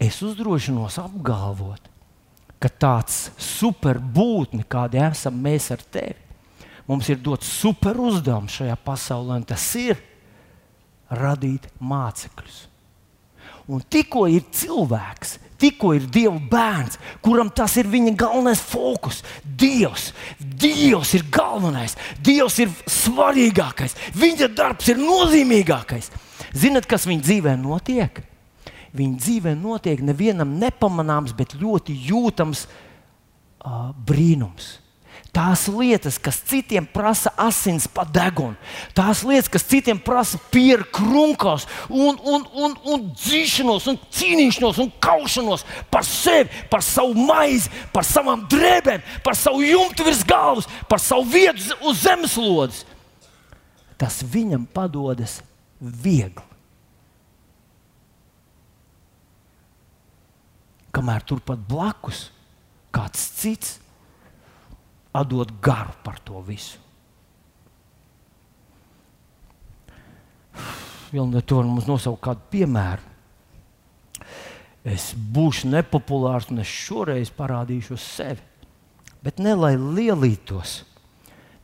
[0.00, 1.90] Es uzdrošinos apgalvot,
[2.61, 6.16] ka tāds superbūtne, kāda esam mēs ar tevi,
[6.88, 10.00] mums ir dots super uzdevums šajā pasaulē, un tas ir
[11.10, 12.66] radīt mācekļus.
[13.70, 19.20] Un tikko ir cilvēks, tikko ir Dieva bērns, kuram tas ir viņa galvenais fokus.
[19.44, 20.08] Dievs,
[20.40, 26.10] Dievs ir galvenais, Dievs ir svarīgākais, viņa darbs ir nozīmīgākais.
[26.56, 28.22] Ziniet, kas viņa dzīvē notiek?
[28.96, 34.80] Viņa dzīvē notiek nevienam nepamanāms, bet ļoti jūtams uh, brīnums.
[35.30, 38.56] Tās lietas, kas citiem prasa asins pa degunu,
[38.98, 44.90] tās lietas, kas citiem prasa pieru krunkos, un, un, un, un dzīšanos, un cīnīšanos, un
[44.98, 45.62] kaušanos
[45.92, 51.28] par sevi, par savu maizi, par savām drēbēm, par savu jumtu virs galvas, par savu
[51.30, 52.82] vietu uz zemeslodes.
[54.00, 55.38] Tas viņam padodas
[55.78, 56.42] viegli.
[60.90, 62.24] Kamēr turpat blakus
[62.90, 63.78] kāds cits
[65.16, 66.78] atdot garu par to visu.
[71.10, 73.06] Vilnius to var mums nosaukt kādu piemēru.
[74.86, 78.40] Es būšu nepopulārs un es šoreiz parādīšu sevi.
[79.20, 80.80] Bet ne lai lielītos,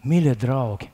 [0.04, 0.90] mīļie draugi.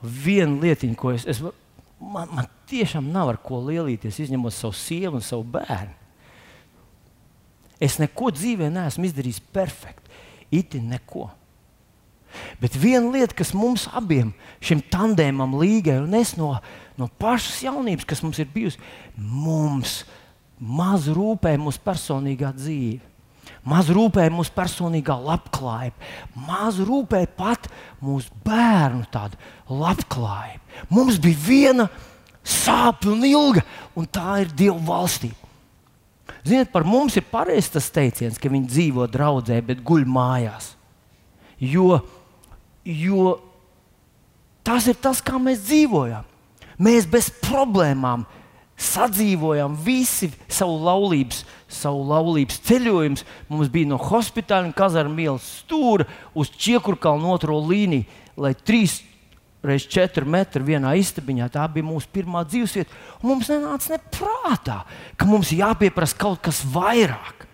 [0.00, 5.18] Viena lietiņa, ko es, es man, man tiešām nav ar ko lielīties, izņemot savu sievu
[5.18, 5.98] un savu bērnu.
[7.80, 10.08] Es neko dzīvē neesmu izdarījis perfekti.
[10.52, 11.28] Iti neko.
[12.62, 16.54] Bet viena lieta, kas mums abiem, šim tandēmam, līgai, un es no,
[17.00, 18.80] no pašas jaunības, kas mums ir bijusi,
[19.16, 20.02] mums
[20.60, 23.06] maz rūpē mūsu personīgā dzīve.
[23.66, 26.08] Maz rūpē mūsu personīgā labklājība,
[26.46, 27.66] maz rūpē pat
[28.00, 29.36] mūsu bērnu tādu
[29.68, 30.78] labklājību.
[30.88, 31.88] Mums bija viena
[32.46, 33.64] sāpju un ilga,
[33.96, 35.36] un tā ir Dieva valstība.
[36.46, 40.72] Ziniet, par mums ir pareizs tas teiciens, ka viņi dzīvo draudzē, bet guļ mājās.
[41.60, 42.00] Jo
[42.90, 43.38] jo
[44.66, 46.26] tas ir tas, kā mēs dzīvojam.
[46.80, 48.24] Mēs bez problēmām
[48.80, 53.26] sadzīvojam visi savu laulības, savu laulības ceļojumu.
[53.52, 58.08] Mums bija no hospitāla un kazarmu ielas stūra uz Čiekurkalnu otro līniju,
[58.40, 59.02] lai trīs
[59.60, 61.50] reiz četri metri vienā istabiņā.
[61.52, 62.96] Tā bija mūsu pirmā dzīvesvieta.
[63.26, 64.80] Mums nenāca neprātā,
[65.20, 67.46] ka mums jāpieprasa kaut kas vairāk.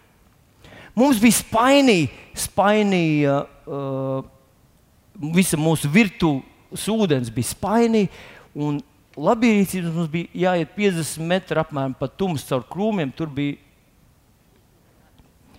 [0.96, 2.08] Mums bija spainīja,
[2.46, 4.22] spainīja uh,
[5.36, 8.06] visa mūsu virtuves ūdens bija spaini.
[9.16, 13.12] Labierīcības mums bija jāiet 50 metri apmēram pa tumsu caur krūmiem.
[13.16, 13.56] Tur bija.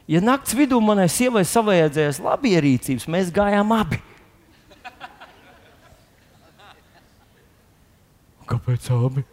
[0.08, 4.00] Ja naktas vidū manai sievai savajadzējās labierīcības, mēs gājām abi.
[8.48, 9.26] Kāpēc abi?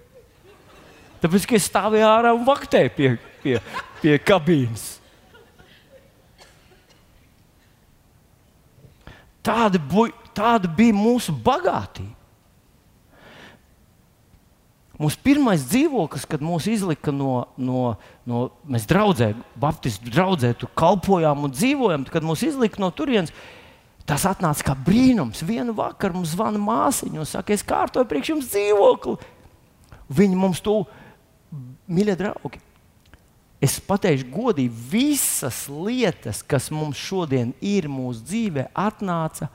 [1.22, 3.10] Tāpēc, ka es stāvēju ārā un vaktēju pie,
[3.44, 3.54] pie,
[4.02, 4.96] pie kabīnes.
[9.44, 12.14] Tāda, bu, tāda bija mūsu bagātība.
[14.94, 17.96] Mūsu pirmais dzīvoklis, kad mūs izlika no, no,
[18.30, 23.34] no mēs draudzē, Baptistu draudzē, tur kalpojām un dzīvojām, kad mūs izlika no turienes,
[24.06, 25.42] tas atnāca kā brīnums.
[25.46, 29.16] Vienu vakaru mums zvana māsiņa un saka, es kārtoju priekš jums dzīvokli.
[30.14, 30.78] Viņi mums to,
[31.90, 32.62] mīļie draugi,
[33.64, 39.48] Es pateikšu godīgi, visas lietas, kas mums šodien ir mūsu dzīvē, atnāca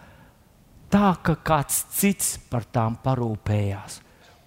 [0.90, 4.00] tā, ka kāds cits par tām parūpējās.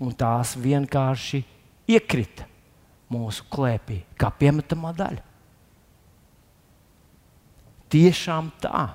[0.03, 1.45] Un tās vienkārši
[1.95, 2.49] iekrita
[3.13, 5.23] mūsu klēpī, kā piemetamā daļa.
[7.93, 8.87] Tiešām tā.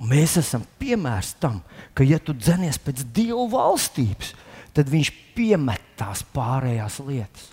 [0.00, 1.60] Un mēs esam piemērs tam,
[1.92, 4.34] ka, ja tu dzenies pēc Dieva valstības,
[4.76, 7.50] tad Viņš piemet tās pārējās lietas.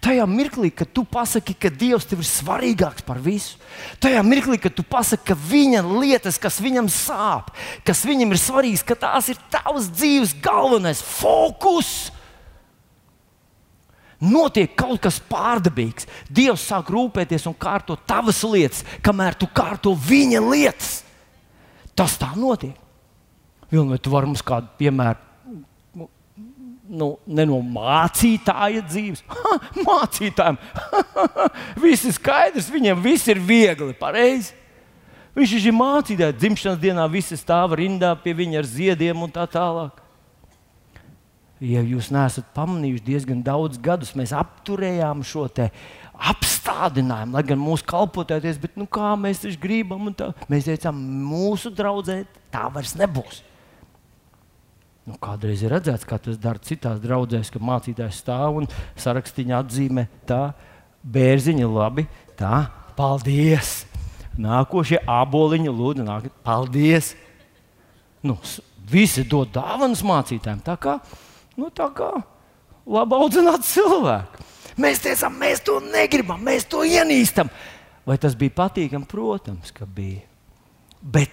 [0.00, 3.56] Tajā mirklī, kad tu pasaki, ka Dievs tev ir svarīgāks par visu,
[4.02, 7.52] tajā mirklī, kad tu pasaki, ka viņa lietas, kas viņam sāp,
[7.86, 12.10] kas viņam ir svarīgas, ka tās ir tavas dzīves galvenais fokus.
[14.20, 16.04] Notiek kaut kas pārdabīgs.
[16.28, 20.98] Dievs sāk rūpēties un kārtot tavas lietas, kamēr tu kārto viņa lietas.
[22.00, 22.78] Tas tā notiek.
[23.70, 25.28] Vilni, vai tu vari mums kādu piemēru?
[26.90, 29.20] Nu, ne no mācītāja dzīves.
[29.30, 29.52] Ha,
[29.84, 30.56] mācītājiem
[31.84, 34.56] viss ir skaidrs, viņiem viss ir viegli, pareizi.
[35.36, 40.00] Viņš ir mācītājs, dzimšanas dienā visi stāv rindā pie viņa ar ziediem un tā tālāk.
[41.60, 45.44] Ja jūs neesat pamanījuši, diezgan daudz gadus mēs apturējām šo
[46.20, 50.98] apstādinājumu, lai gan mūsu kalpotēties, bet nu, kā mēs taču gribam, tā, mēs teicām,
[51.30, 53.40] mūsu draudzē tā vairs nebūs.
[55.08, 58.68] Nu, kādreiz ir redzēts, kā tas dara citās draudzēs, ka mācītājs stāv un
[59.00, 60.50] sarakstīņā atzīmē tā,
[61.02, 62.06] bērziņa labi,
[62.38, 63.80] tā, paldies!
[64.40, 67.14] Nākošie aboliņi lūdzu, nāk, paldies!
[68.22, 68.36] Nu,
[68.90, 70.60] visi dod dāvanas mācītājiem.
[70.64, 70.98] Tā kā,
[71.56, 72.12] nu, tā kā
[72.86, 74.46] labi audzināt cilvēku.
[74.80, 77.50] Mēs teicām, mēs to negribam, mēs to ienīstam.
[78.06, 79.08] Vai tas bija patīkami?
[79.08, 80.24] Protams, ka bija.
[81.00, 81.32] Bet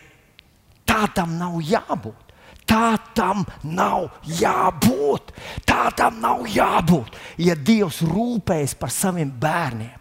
[0.88, 2.28] tā tam nav jābūt.
[2.68, 5.32] Tā tam nav jābūt.
[5.68, 7.16] Tā tam nav jābūt.
[7.40, 9.96] Ja Dievs rūpējas par saviem bērniem,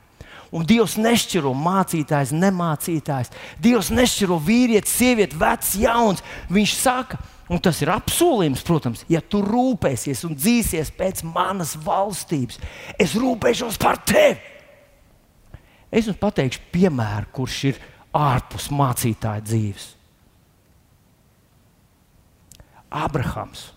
[0.50, 3.30] un Dievs nešķiro mācītājs, nemācītājs,
[3.62, 9.38] Dievs nešķiro vīrieti, sievieti, vecs, jauns, Viņš saka, Un tas ir apsolījums, protams, ja tu
[9.44, 12.58] rūpēsies un dzīsies pēc manas valstības,
[12.98, 14.40] es rūpēšos par tevi.
[15.94, 17.78] Es jums pateikšu, piemēru, kurš ir
[18.16, 19.86] ārpus mācītāja dzīves.
[22.96, 23.70] Abrahams.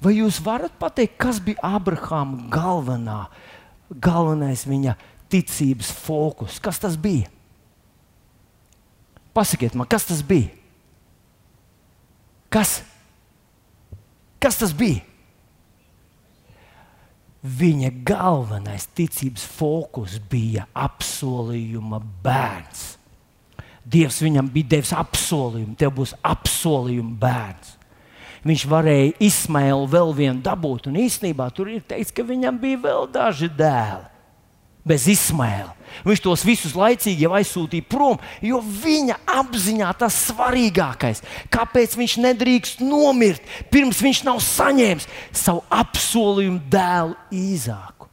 [0.00, 3.20] Vai jūs varat pateikt, kas bija Abrahama galvenā,
[4.02, 4.96] galvenais viņa
[5.30, 6.58] ticības fokus?
[6.62, 7.28] Kas tas bija?
[9.36, 10.56] Pasakiet man, kas tas bija?
[12.50, 12.80] Kas?
[14.42, 15.04] Kas tas bija?
[17.40, 22.82] Viņa galvenais ticības fokus bija apsolījuma bērns.
[23.90, 27.76] Dievs viņam bija devis apsolījumu, tev būs apsolījuma bērns.
[28.44, 33.08] Viņš varēja izsmēlu vēl vienu dabūt, un īstenībā tur ir teikts, ka viņam bija vēl
[33.12, 34.19] daži dēli
[34.86, 35.74] bez izsmēla.
[36.06, 41.22] Viņš tos visus laicīgi jau aizsūtīja prom, jo viņa apziņā tas svarīgākais.
[41.52, 45.08] Kāpēc viņš nedrīkst nomirt, pirms viņš nav saņēmis
[45.42, 48.08] savu apsolījumu dēlu īzāku?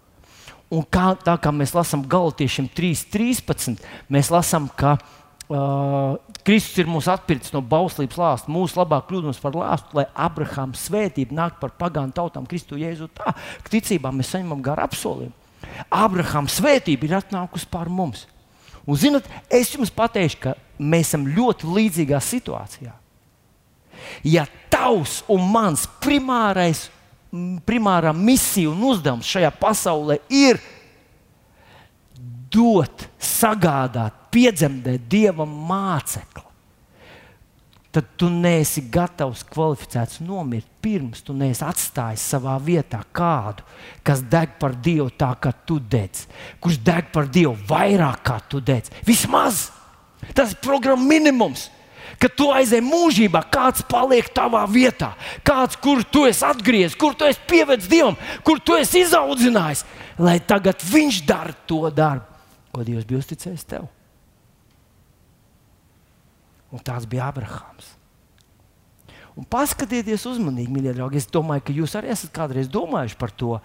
[0.74, 7.14] Un kā, tā kā mēs lasām galotiešiem 3.13, mēs lasām, ka uh, Kristus ir mūsu
[7.14, 12.12] atpircis no bauslības lāsta, mūsu labāk kļūdams par lāstu, lai Abrahāma svētība nāk par pagānu
[12.16, 13.32] tautām Kristu Jēzu tā,
[13.72, 15.47] ticībā mēs saņemam garu apsolījumu.
[15.90, 18.26] Abrahama svētība ir atnākusi pār mums.
[18.88, 22.94] Un, zinot, es jums pateikšu, ka mēs esam ļoti līdzīgā situācijā.
[24.24, 26.86] Ja tavs un mans primārais,
[27.68, 30.62] primārā misija un uzdevums šajā pasaulē ir
[32.54, 36.47] dot, sagādāt, piedzemdēt dievam mācekli,
[37.98, 43.66] tad tu neesi gatavs kvalificēts nomirt pirms tu neesi atstājis savā vietā kādu,
[44.06, 46.28] kas deg par Dievu tā, kā tu dedz,
[46.62, 48.94] kurš deg par Dievu vairāk kā tu dedz.
[49.08, 49.72] Vismaz
[50.38, 51.66] tas ir programmas minimums.
[52.22, 57.26] Kad tu aizej mūžībā, kāds paliek tavā vietā, kāds, kur tu esi atgriezies, kur tu
[57.26, 59.88] esi pievedis Dievam, kur tu esi izaudzinājis,
[60.22, 62.30] lai tagad Viņš dara to darbu,
[62.70, 63.90] ko Dievs bija uzticējis tev.
[66.74, 67.94] Un tāds bija Abrahams.
[69.38, 71.22] Un paskatieties uzmanīgi, mīļie draugi.
[71.22, 73.60] Es domāju, ka jūs arī esat kādreiz domājuši par to,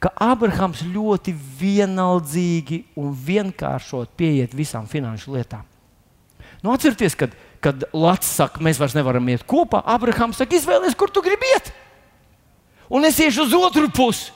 [0.00, 5.66] ka Abrahams ļoti vienaldzīgi un vienkāršot pieiet visām finanšu lietām.
[6.62, 11.12] Nu, atcerieties, kad, kad Latvijas saka, mēs vairs nevaram iet kopā, Abrahams saka, izvēlēties, kur
[11.12, 11.72] tu gribi iet.
[12.90, 14.30] Un es iešu uz otru pusi.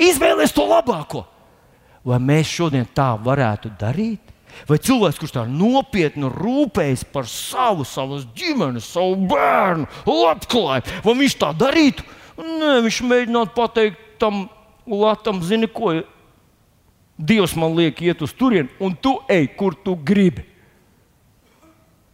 [0.00, 1.24] Izvēlēties to labāko.
[2.04, 4.33] Vai mēs šodien tā varētu darīt?
[4.68, 11.36] Vai cilvēks, kurš tā nopietni rūpējas par savu, savas ģimenes, savu bērnu, labklājību, vai viņš
[11.42, 12.06] tā darītu?
[12.38, 14.46] Nē, viņš mēģinātu pateikt tam
[14.84, 15.94] Latam, zini, ko
[17.16, 20.42] Dievs man liek iet uz turieni, un tu ej, kur tu gribi.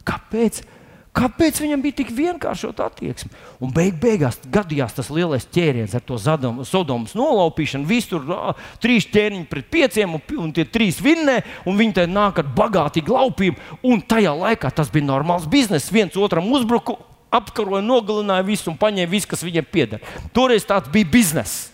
[0.06, 0.60] Kāpēc?
[1.10, 3.32] Kāpēc viņam bija tik vienkāršota attieksme?
[3.58, 7.98] Un beig beigās gadījās tas lielais ķēriens ar to Zadomu, Sodomas nolaupīšanu.
[8.10, 12.38] Tur uh, trīs ķēniņi pret pieciem, un, un tie trīs vinnē, un viņi te nāk
[12.44, 13.80] ar bagātīgu laupījumu.
[13.90, 15.90] Un tajā laikā tas bija normāls bizness.
[15.90, 16.94] viens otram uzbruka,
[17.34, 20.06] apkaroja, nogalināja visu un paņēma visu, kas viņiem pieder.
[20.32, 21.72] Toreiz tāds bija bizness.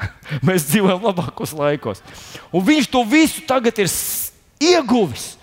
[0.46, 2.06] Mēs dzīvojam labākos laikos.
[2.54, 3.90] Un viņš to visu tagad ir
[4.62, 5.39] ieguvis.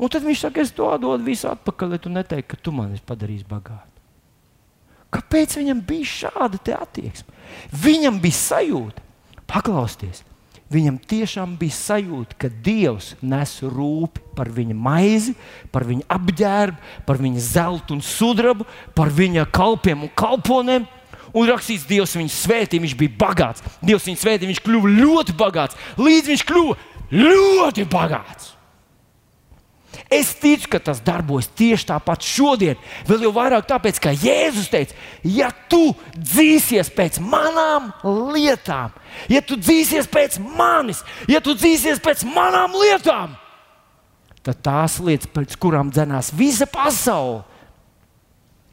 [0.00, 3.00] Un tad viņš saka, es to atdodu visu atpakaļ, lai tu neteiktu, ka tu mani
[3.04, 3.90] padarīsi bagātu.
[5.12, 7.34] Kāpēc viņam bija šāda attieksme?
[7.74, 9.02] Viņam bija sajūta,
[9.50, 10.22] paklausties,
[10.70, 15.34] viņam tiešām bija sajūta, ka Dievs nes rūpi par viņa maizi,
[15.74, 18.64] par viņa apģērbu, par viņa zeltu un sudrabu,
[18.94, 20.86] par viņa kalpiem un kalponiem.
[21.34, 23.66] Un rakstīts, Dievs viņu svētīja, viņš bija bagāts.
[23.82, 26.78] Dievs viņu svētīja, viņš kļuva ļoti bagāts, līdz viņš kļuva
[27.10, 28.54] ļoti bagāts.
[30.10, 32.78] Es ticu, ka tas darbojas tieši tāpat šodien.
[33.06, 37.92] Vēl jau vairāk tāpēc, ka Jēzus teica, ja tu dzīsies pēc manām
[38.34, 38.90] lietām,
[39.30, 43.38] ja tu dzīsies pēc manis, ja tu dzīsies pēc manām lietām,
[44.42, 47.44] tad tās lietas, pēc kurām dzenās visa pasaule,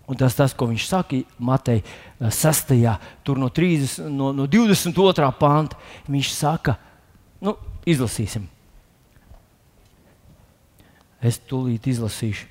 [0.08, 1.82] Un tas, tas, ko viņš saka Matei
[2.24, 2.70] 6.
[3.28, 5.28] tur no, 30, no, no 22.
[5.36, 5.76] panta,
[6.08, 6.78] viņš saka,
[7.44, 8.48] nu, izlasīsim.
[11.24, 12.47] Es tūlīt izlasīšu.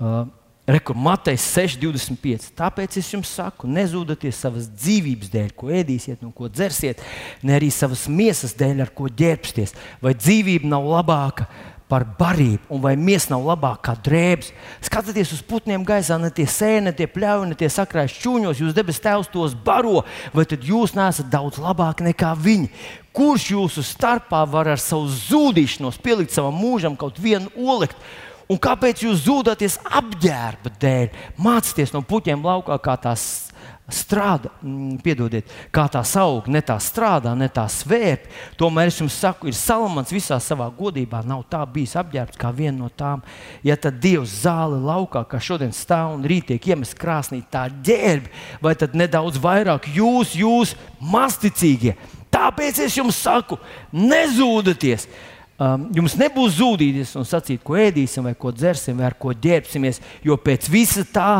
[0.00, 0.26] Uh,
[0.70, 2.52] Rekur, Matejs 6,25.
[2.58, 7.00] Tāpēc es jums saku, nezūdaties savas dzīvības dēļ, ko ēdīsiet, un ko dzersiet,
[7.42, 9.74] ne arī savas miesas dēļ, ar ko ģērbsties.
[10.04, 11.48] Vai dzīvība nav labāka
[11.90, 14.52] par barību, un vai miesa nav labāka kā drēbes?
[14.86, 18.76] Skatieties uz putniem gaisā, ne tie sēne, ne tie pļauj, ne tie sakrājas čūņos, jūs
[18.76, 20.04] debes tēvs tos baro,
[20.36, 22.70] vai tad jūs neesat daudz labāki nekā viņi?
[23.16, 27.98] Kurš jūsu starpā var ar savu zudīšanos pielikt savam mūžam kaut vienu olektu?
[28.50, 31.12] Un kāpēc jūs zūdaties apģērba dēļ?
[31.38, 33.49] Mācieties no puķiem laukā, kā tās
[33.94, 38.28] strādā, mm, piedodiet, kā tā aug, ne tā strādā, ne tā svērt.
[38.58, 42.78] Tomēr es jums saku, ir Salamans visā savā godībā, nav tā bijis apģērbts kā viena
[42.78, 43.24] no tām.
[43.62, 48.30] Ja tad Dievs zāle laukā, kā šodien stāv un rīt tiek iemest krāsnī, tā ģērbi,
[48.62, 51.96] vai tad nedaudz vairāk jūs, jūs masticīgie.
[52.30, 53.58] Tāpēc es jums saku,
[53.92, 55.08] nezūdaties!
[55.60, 60.00] um, jums nebūs zudīties un sacīt, ko ēdīsim, vai ko dzersim, vai ar ko ģērbsimies,
[60.24, 61.32] jo pēc visa tā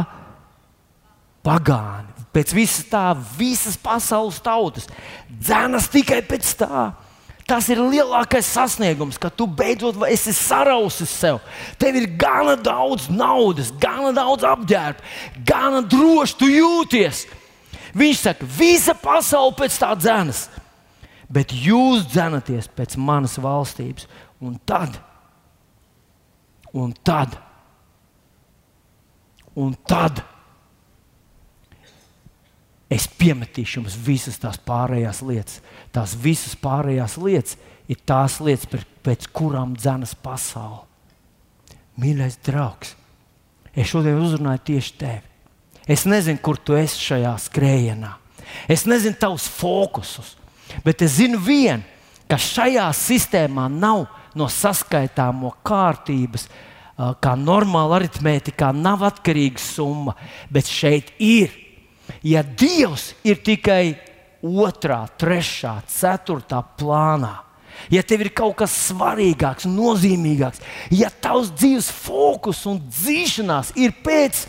[1.46, 3.04] pagāni, pēc visa tā
[3.38, 4.88] visas pasaules tautas
[5.30, 6.90] dzēnas tikai pēc tā.
[7.50, 11.40] Tas ir lielākais sasniegums, ka tu beidzot esi sarausis sev.
[11.82, 15.02] Tev ir gana daudz naudas, gana daudz apģērba,
[15.48, 17.24] gana droši tu jūties.
[17.98, 20.44] Viņš saka, visa pasaule pēc tā dzēnas
[21.30, 24.08] bet jūs dzenaties pēc manas valstības.
[24.42, 24.96] Un tad,
[26.74, 27.36] un tad,
[29.54, 30.22] un tad
[32.90, 35.60] es piemetīšu jums visas tās pārējās lietas.
[35.94, 37.56] Tās visas pārējās lietas
[37.90, 40.84] ir tās lietas, pēc kurām dzenas pasaule.
[42.00, 42.94] Mīļais draugs,
[43.74, 45.26] es šodien uzrunāju tieši tevi.
[45.90, 48.12] Es nezinu, kur tu esi šajā skrējienā.
[48.70, 50.36] Es nezinu tavus fokusus.
[50.84, 51.82] Bet es zinu vienu,
[52.30, 54.04] ka šajā sistēmā nav
[54.38, 56.46] no saskaitāmo kārtības,
[57.20, 60.14] kā normāla aritmētikā, nav atkarīga summa,
[60.52, 61.56] bet šeit ir.
[62.26, 63.94] Ja Dievs ir tikai
[64.42, 67.34] otrā, trešā, ceturtā plānā,
[67.92, 70.62] ja tev ir kaut kas svarīgāks, nozīmīgāks,
[70.94, 74.46] ja tavs dzīves fokus un dzīšanās ir pēc,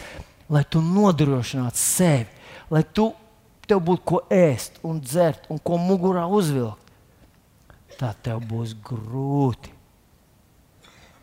[0.51, 2.28] lai tu nodrošinātu sevi,
[2.72, 3.12] lai tu
[3.68, 6.80] tev būtu ko ēst un dzert un ko mugurā uzvilkt,
[7.99, 9.78] tad tev būs grūti.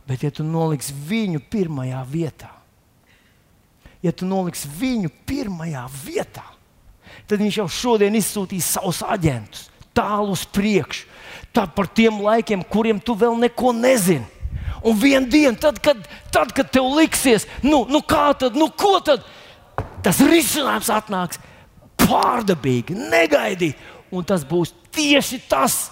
[0.09, 2.49] Bet, ja tu noliksi viņu pirmajā vietā,
[4.03, 6.45] ja tu noliksi viņu pirmajā vietā,
[7.29, 9.69] tad viņš jau šodien izsūtīs savus aģentus
[9.99, 11.09] tālu uz priekšu,
[11.53, 14.27] tad par tiem laikiem, kuriem tu vēl neko nezini.
[14.87, 19.01] Un vienā dienā, tad, kad, tad, kad tev liksies, nu, nu kā tad, nu ko
[19.03, 19.25] tad,
[20.07, 21.41] tas risinājums atnāks
[21.99, 23.81] pārdabīgi, negaidīt.
[24.15, 25.89] Un tas būs tieši tas,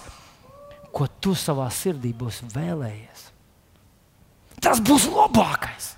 [0.95, 3.27] ko tu savā sirdī būsi vēlējies.
[4.63, 5.96] Tas būs labākais.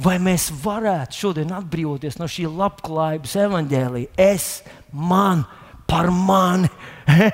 [0.00, 4.12] Vai mēs varētu šodien atbrīvoties no šī labklājības evaņģēlīja?
[4.16, 4.46] Es,
[4.92, 5.44] man,
[5.90, 6.70] par mani.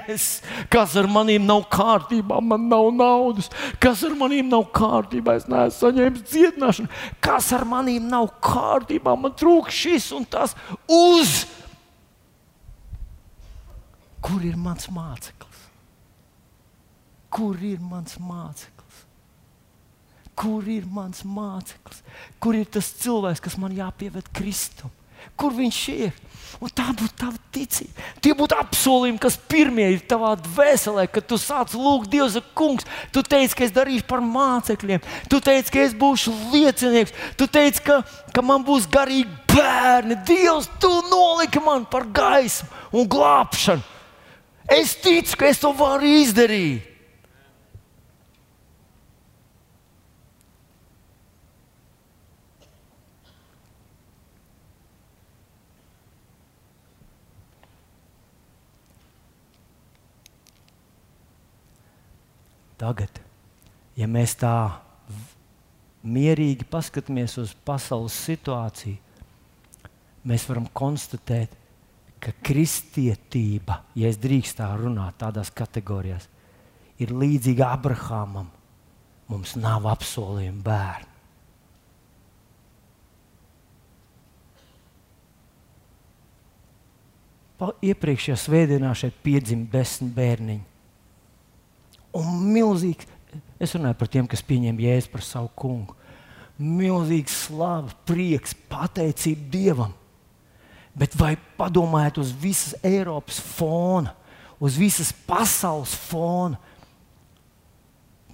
[0.09, 0.41] Es,
[0.73, 3.51] kas ar maniem nav kārtībā, man nav naudas,
[3.83, 6.89] kas ar maniem nav kārtībā, es neesmu saņēmis dziedināšanu,
[7.21, 10.57] kas ar maniem nav kārtībā, man trūks šis un tas.
[10.89, 11.43] Uz
[14.25, 15.69] kur ir mans māceklis?
[17.37, 18.76] Kur ir mans māceklis?
[20.37, 22.03] Kur ir mans māceklis?
[22.43, 24.93] Kur ir tas cilvēks, kas man jāpieved Kristum?
[25.37, 26.15] Kur viņš ir?
[26.63, 28.05] Un tā būtu tava ticība.
[28.25, 32.87] Tie būtu apsolījumi, kas pirmie ir tavā dvēselē, kad tu sāc lūgt Dieva kungs.
[33.13, 37.83] Tu teici, ka es darīšu par mācekļiem, tu teici, ka es būšu liecinieks, tu teici,
[37.85, 38.01] ka,
[38.33, 40.17] ka man būs garīgi bērni.
[40.29, 43.85] Dievs, tu noliki man par gaismu un glābšanu.
[44.73, 46.96] Es ticu, ka es to varu izdarīt.
[62.77, 63.23] Tagad,
[63.97, 64.53] ja mēs tā
[66.07, 68.99] mierīgi paskatāmies uz pasaules situāciju,
[70.27, 71.55] mēs varam konstatēt,
[72.21, 76.29] ka kristietība, ja es drīkstu tā runāt tādās kategorijās,
[77.01, 78.53] ir līdzīga Abrahamam.
[79.27, 81.13] Mums nav apsolījuma bērnu.
[87.89, 90.76] Iepriekšējā svētdienā šeit piedzima desmit bērniņi
[92.19, 93.09] un milzīgs.
[93.61, 95.95] Es runāju par tiem, kas pieņem jēzu par savu kungu.
[96.57, 99.93] milzīgs slāpes, prieks, pateicība Dievam.
[100.97, 104.15] Bet vai padomājiet uz visas Eiropas fona,
[104.57, 106.57] uz visas pasaules fona?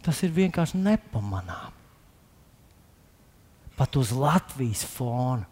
[0.03, 1.79] Tas ir vienkārši nepamanāms.
[3.75, 5.49] Pat uz Latvijas fona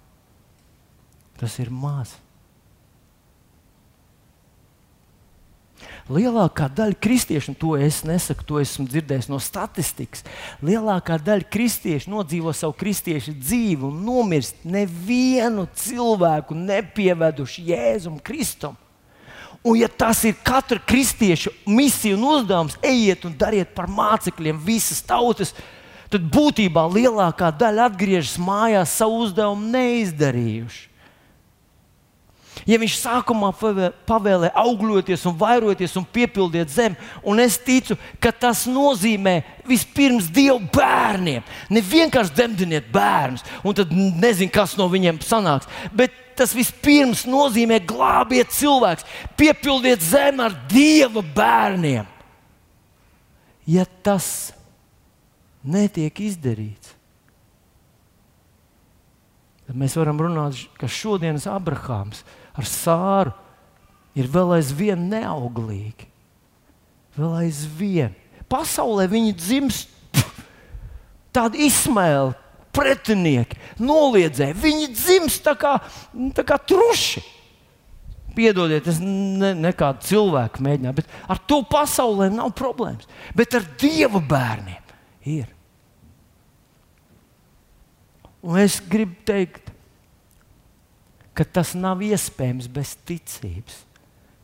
[1.40, 2.12] tas ir maz.
[6.10, 10.24] Lielākā daļa kristiešu, un to es nesaku, to esmu dzirdējis no statistikas,
[10.64, 18.74] lielākā daļa kristiešu nodzīvo savu kristiešu dzīvi un nomirst nevienu cilvēku nepieveduši Jēzum Kristum.
[19.62, 25.02] Un, ja tas ir katra kristieša misija un uzdevums, ejiet un dariet par mācekļiem visas
[25.04, 25.52] tautas,
[26.10, 30.89] tad būtībā lielākā daļa atgriežas mājās savu uzdevumu neizdarījuši.
[32.70, 33.48] Ja viņš sākumā
[34.06, 40.60] pavēlē augļoties, un vairoties un piepildiet zemi, un es ticu, ka tas nozīmē vispirms Dievu
[40.76, 41.42] bērniem.
[41.72, 45.66] Ne vienkārši dzemdiniet bērnus, un tad nezinu, kas no viņiem sanāks.
[45.90, 49.08] Bet tas vispirms nozīmē glābiet cilvēkus,
[49.40, 52.06] piepildiet zemi ar Dieva bērniem.
[53.66, 54.52] Ja tas
[55.66, 56.94] netiek izdarīts,
[59.66, 63.34] tad mēs varam runāt, ka šodienas Abrahāms ir ar sāru
[64.18, 66.08] ir vēl aizvien neauglīgi.
[67.18, 68.14] Vēl aizvien.
[68.50, 69.90] Pasaulē viņi dzimst
[71.34, 72.34] tādi izsmēli,
[72.74, 74.56] pretinieki, noliedzēji.
[74.62, 75.76] Viņi dzimst tā kā,
[76.36, 77.22] tā kā truši.
[78.34, 83.08] Piedodiet, es ne, nekādu cilvēku mēģināju, bet ar to pasaulē nav problēmas.
[83.36, 84.94] Bet ar dieva bērniem
[85.26, 85.48] ir.
[88.40, 89.69] Un es gribu teikt,
[91.34, 93.84] ka tas nav iespējams bez ticības.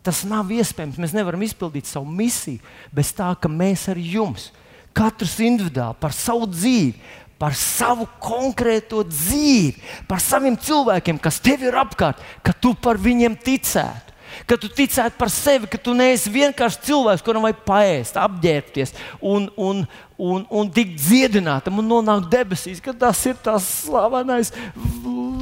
[0.07, 1.01] Tas nav iespējams.
[1.03, 2.63] Mēs nevaram izpildīt savu misiju
[2.95, 4.51] bez tā, ka mēs ar jums,
[4.97, 6.95] katrs individuāli, par savu dzīvi,
[7.37, 13.37] par savu konkrēto dzīvi, par saviem cilvēkiem, kas tev ir apkārt, ka tu par viņiem
[13.45, 14.07] ticētu
[14.45, 19.49] ka tu ticētu par sevi, ka tu neesi vienkārši cilvēks, kuram vajag paēst, apģērbties un,
[19.57, 19.85] un,
[20.19, 24.53] un, un tikt dziedinātam un nonākt debesīs, ka tas ir tas slavenais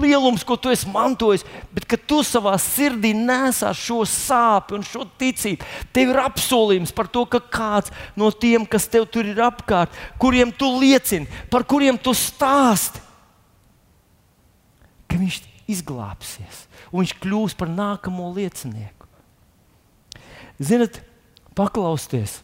[0.05, 1.45] lielums, ko tu esi mantojis,
[1.75, 5.67] bet ka tu savā sirdī nesā šo sāpju un šo ticību.
[5.97, 10.53] Tev ir apsolījums par to, ka kāds no tiem, kas tev tur ir apkārt, kuriem
[10.55, 13.03] tu liecini, par kuriem tu stāsti,
[15.09, 19.09] ka viņš izglābsies un viņš kļūs par nākamo liecinieku.
[20.63, 21.01] Ziniet,
[21.59, 22.39] paklausieties,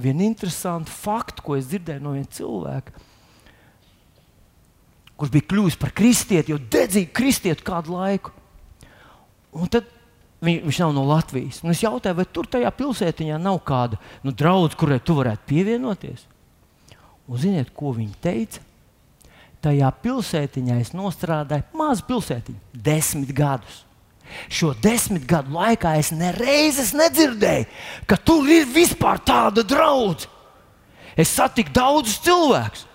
[0.00, 2.94] vienu interesantu faktu, ko es dzirdēju no viena cilvēka,
[5.20, 8.34] kurš bija kļuvis par kristieti, jau dedzīgu kristieti kādu laiku.
[9.54, 9.88] Un tad
[10.44, 11.62] viņ, viņš nav no Latvijas.
[11.64, 16.26] Un es jautāju, vai tur tajā pilsētiņā nav kāda nu, draudzene, kurai tu varētu pievienoties.
[17.24, 18.64] Un ziniet, ko viņi teica?
[19.64, 23.82] tajā pilsētiņā es nostrādāju, mazu pilsētiņu, desmit gadus.
[24.52, 27.66] Šo desmit gadu laikā es nereizes nedzirdēju,
[28.08, 30.32] ka tur ir vispār tāda draudzene.
[31.14, 32.88] Es satiku daudzus cilvēkus.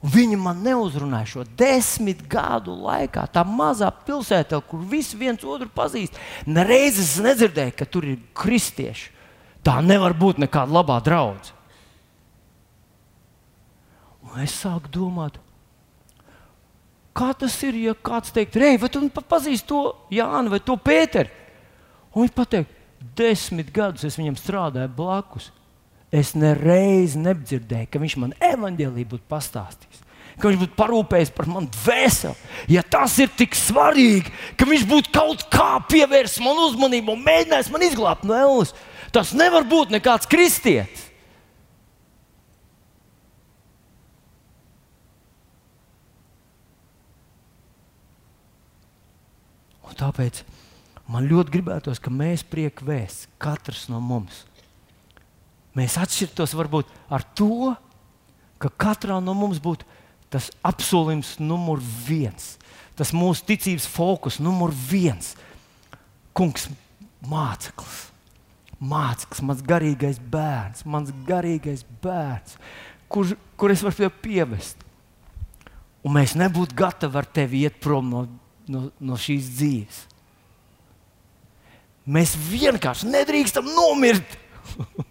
[0.00, 3.26] Viņi man neuzrunāja šo desmit gadu laikā.
[3.28, 6.16] Tā mazā pilsētā, kur visi viens otru pazīst,
[6.48, 9.10] nereizes nedzirdēju, ka tur ir kristieši.
[9.60, 11.58] Tā nevar būt nekāda labā draudzene.
[14.40, 15.36] Es sāku domāt,
[17.20, 19.80] Kā tas ir, ja kāds teikt, rei, vai tu pazīsti to
[20.14, 21.28] Jānu vai to Pēteru?
[22.14, 22.76] Un viņš pateiks,
[23.18, 25.50] desmit gadus es viņam strādāju blakus.
[26.10, 30.00] Es nereiz nedzirdēju, ka viņš man evanģēlī būtu pastāstījis.
[30.40, 32.34] Ka viņš būtu parūpējis par manu dvēseli.
[32.72, 37.70] Ja tas ir tik svarīgi, ka viņš būtu kaut kā pievērsis man uzmanību un mēģinājis
[37.70, 38.74] man izglābt no ēlas,
[39.14, 41.06] tas nevar būt nekāds kristietis.
[49.86, 50.42] Un tāpēc
[51.10, 54.46] man ļoti gribētos, ka mēs prieku vēsts, katrs no mums.
[55.78, 57.74] Mēs atšķirtos varbūt ar to,
[58.60, 59.86] ka katrā no mums būtu
[60.30, 62.56] tas apsolījums numur viens,
[62.98, 65.34] tas mūsu ticības fokus numur viens.
[66.36, 66.68] Kungs,
[67.26, 68.04] māceklis,
[68.78, 72.54] māceklis, mans garīgais bērns, mans garīgais bērns,
[73.10, 74.86] kur, kur es varu pievest.
[76.06, 78.22] Un mēs nebūtu gatavi ar tevi iet prom no
[78.70, 80.00] no, no šīs dzīves.
[82.10, 84.38] Mēs vienkārši nedrīkstam nomirt.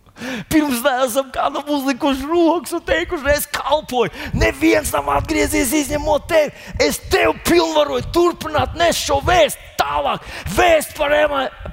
[0.51, 4.11] Pirms neesam kādam uzlikuši rokas un teikuši, es kalpoju.
[4.37, 6.53] Neviens nav atgriezies izņemot tevi.
[6.83, 10.27] Es tevi pilnvaroju, turpināt nest šo vēstu tālāk.
[10.57, 11.15] Vēst par,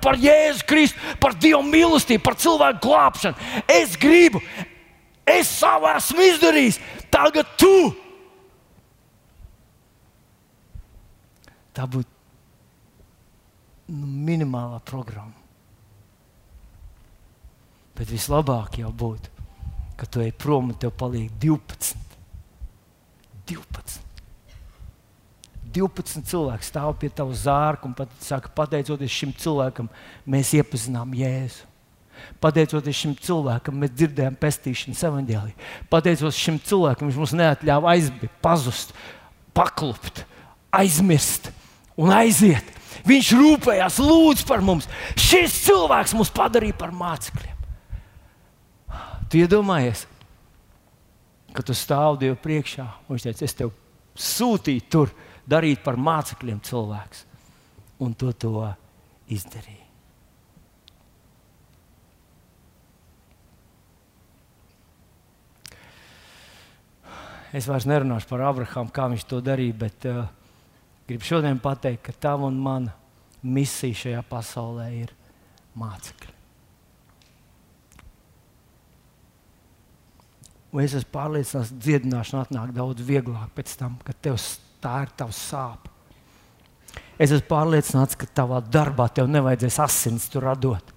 [0.03, 3.53] par Jēzu Kristu, par Dieva mīlestību, par cilvēku glābšanu.
[3.71, 4.43] Es gribu,
[5.27, 6.81] es savu esmu izdarījis.
[7.13, 7.75] Tagad tu
[11.77, 12.09] tā būtu
[13.93, 15.36] nu, minimālā programma.
[17.97, 19.33] Bet vislabāk jau būtu,
[19.97, 21.97] ka tu ej prom un tev paliek 12.
[23.49, 24.03] 12.
[25.77, 29.89] 12 cilvēki stāv pie tava zārka un pat, saka, pateicoties šim cilvēkam,
[30.29, 31.67] mēs iepazinām Jēzu.
[32.41, 35.53] Pateicoties šim cilvēkam, mēs dzirdējām pestīšanas evaņģēlī.
[35.93, 38.95] Pateicoties šim cilvēkam, viņš mums neatļāva aizbēgt, pazust,
[39.57, 40.25] paklupt,
[40.75, 41.51] aizmirst
[42.01, 42.73] un aiziet.
[43.07, 44.89] Viņš rūpējās, lūdz par mums.
[45.21, 47.56] Šis cilvēks mūs padarīja par mācekļiem.
[49.27, 50.05] Tu iedomājies,
[51.51, 53.73] ka tu stāv Dievu priekšā viņš teica, es tev
[54.15, 55.11] sūtīju tur
[55.49, 57.25] darīt par mācekļiem cilvēks.
[58.05, 58.53] Un to, to
[59.33, 59.87] izdarīja.
[67.57, 70.27] Es vairs nerunāšu par Abrahāmu, kā viņš to darīja, bet uh,
[71.09, 72.93] gribu šodien pateikt, ka tā un mana
[73.41, 75.15] misija šajā pasaulē ir
[75.79, 76.36] mācekļi.
[80.77, 84.37] Un es esmu pārliecināts, ka dziedināšana atnāk daudz vieglāk pēc tam, kad tev
[84.85, 85.93] tā ir tavs sāpes.
[87.17, 90.93] Es esmu pārliecināts, ka tavā darbā tev nevajadzēs asins tur radot.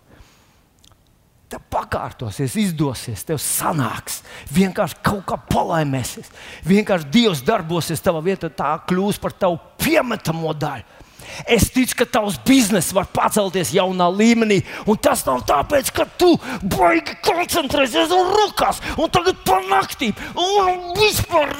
[1.49, 4.19] Tev pakārtosies, izdosies, tev sanāks.
[4.51, 6.27] Vienkārši kaut kā palaimēsies.
[6.67, 10.98] Vienkārši Dievs darbosies tavā vietā, tā kļūs par tavu piemetamo daļu.
[11.47, 14.61] Es ticu, ka tavs bizness var pacelties jaunā līmenī.
[14.89, 20.93] Un tas nav tāpēc, ka tu baigi koncentrēsies un rokās, un tagad par naktīm, un
[20.99, 21.53] vispār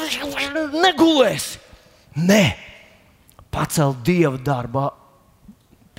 [0.76, 1.60] negulēsi.
[2.20, 2.44] Nē,
[3.54, 4.90] pacelt dieva darbā,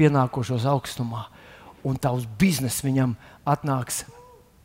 [0.01, 1.27] pienākošos augstumā,
[1.87, 3.15] un tavs bizness viņam
[3.49, 4.05] atnāks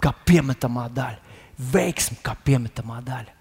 [0.03, 1.39] kā piemetamā daļa,
[1.71, 3.34] veiksme kā piemetamā daļa.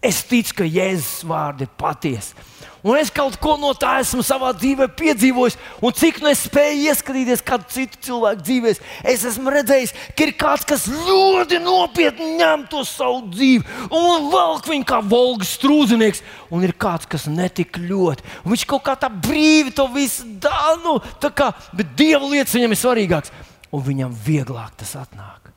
[0.00, 2.48] Es ticu, ka Jēzus vārdi ir patiesi.
[2.80, 6.86] Un es kaut ko no tā esmu savā dzīvē piedzīvojis, un cik nu es spēju
[6.88, 8.78] ieskatīties kādu citu cilvēku dzīvēm,
[9.12, 14.70] es esmu redzējis, ka ir kāds, kas ļoti nopietni ņem to savu dzīvi un velk
[14.70, 18.24] viņu kā volgas strūznieks, un ir kāds, kas netik ļoti.
[18.46, 20.96] Un viņš kaut kā tā brīvi to visu dara, nu,
[21.36, 23.34] kā, bet dieva lietas viņam ir svarīgākas,
[23.76, 25.52] un viņam vieglāk tas atnāk.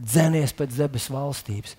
[0.00, 1.74] Dzenies pēc debesu valstības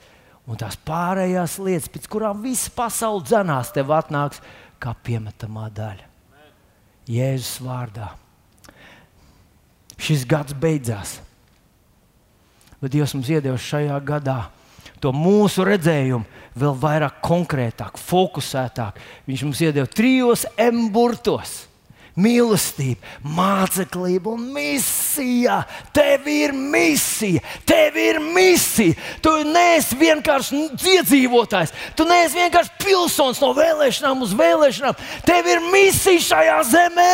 [0.52, 4.42] Un tās pārējās lietas, pēc kurām visa pasaule dzenās, tev atnāks
[4.84, 6.10] kā piemetamā daļa.
[7.12, 8.10] Jēzus vārdā.
[10.02, 11.20] Šis gads beidzās.
[12.82, 14.40] Bet Dievs mums iedevis šajā gadā
[15.02, 19.00] to mūsu redzējumu vēl vairāk, konkrētāk, fokusētāk.
[19.30, 21.62] Viņš mums iedeva trijos emburtos
[22.22, 23.02] mīlestība,
[23.38, 25.62] māceklība un misija.
[25.96, 28.98] Tev ir misija, tev ir misija.
[29.24, 30.62] Tu neesi vienkārši
[30.96, 35.02] iedzīvotājs, tu neesi vienkārši pilsonis no vēlēšanām uz vēlēšanām.
[35.28, 37.10] Tev ir misija šajā zemē,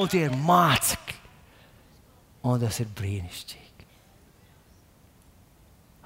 [0.00, 1.18] un tie ir mācekļi.
[2.50, 3.88] Un tas ir brīnišķīgi.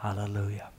[0.05, 0.74] Halleluja!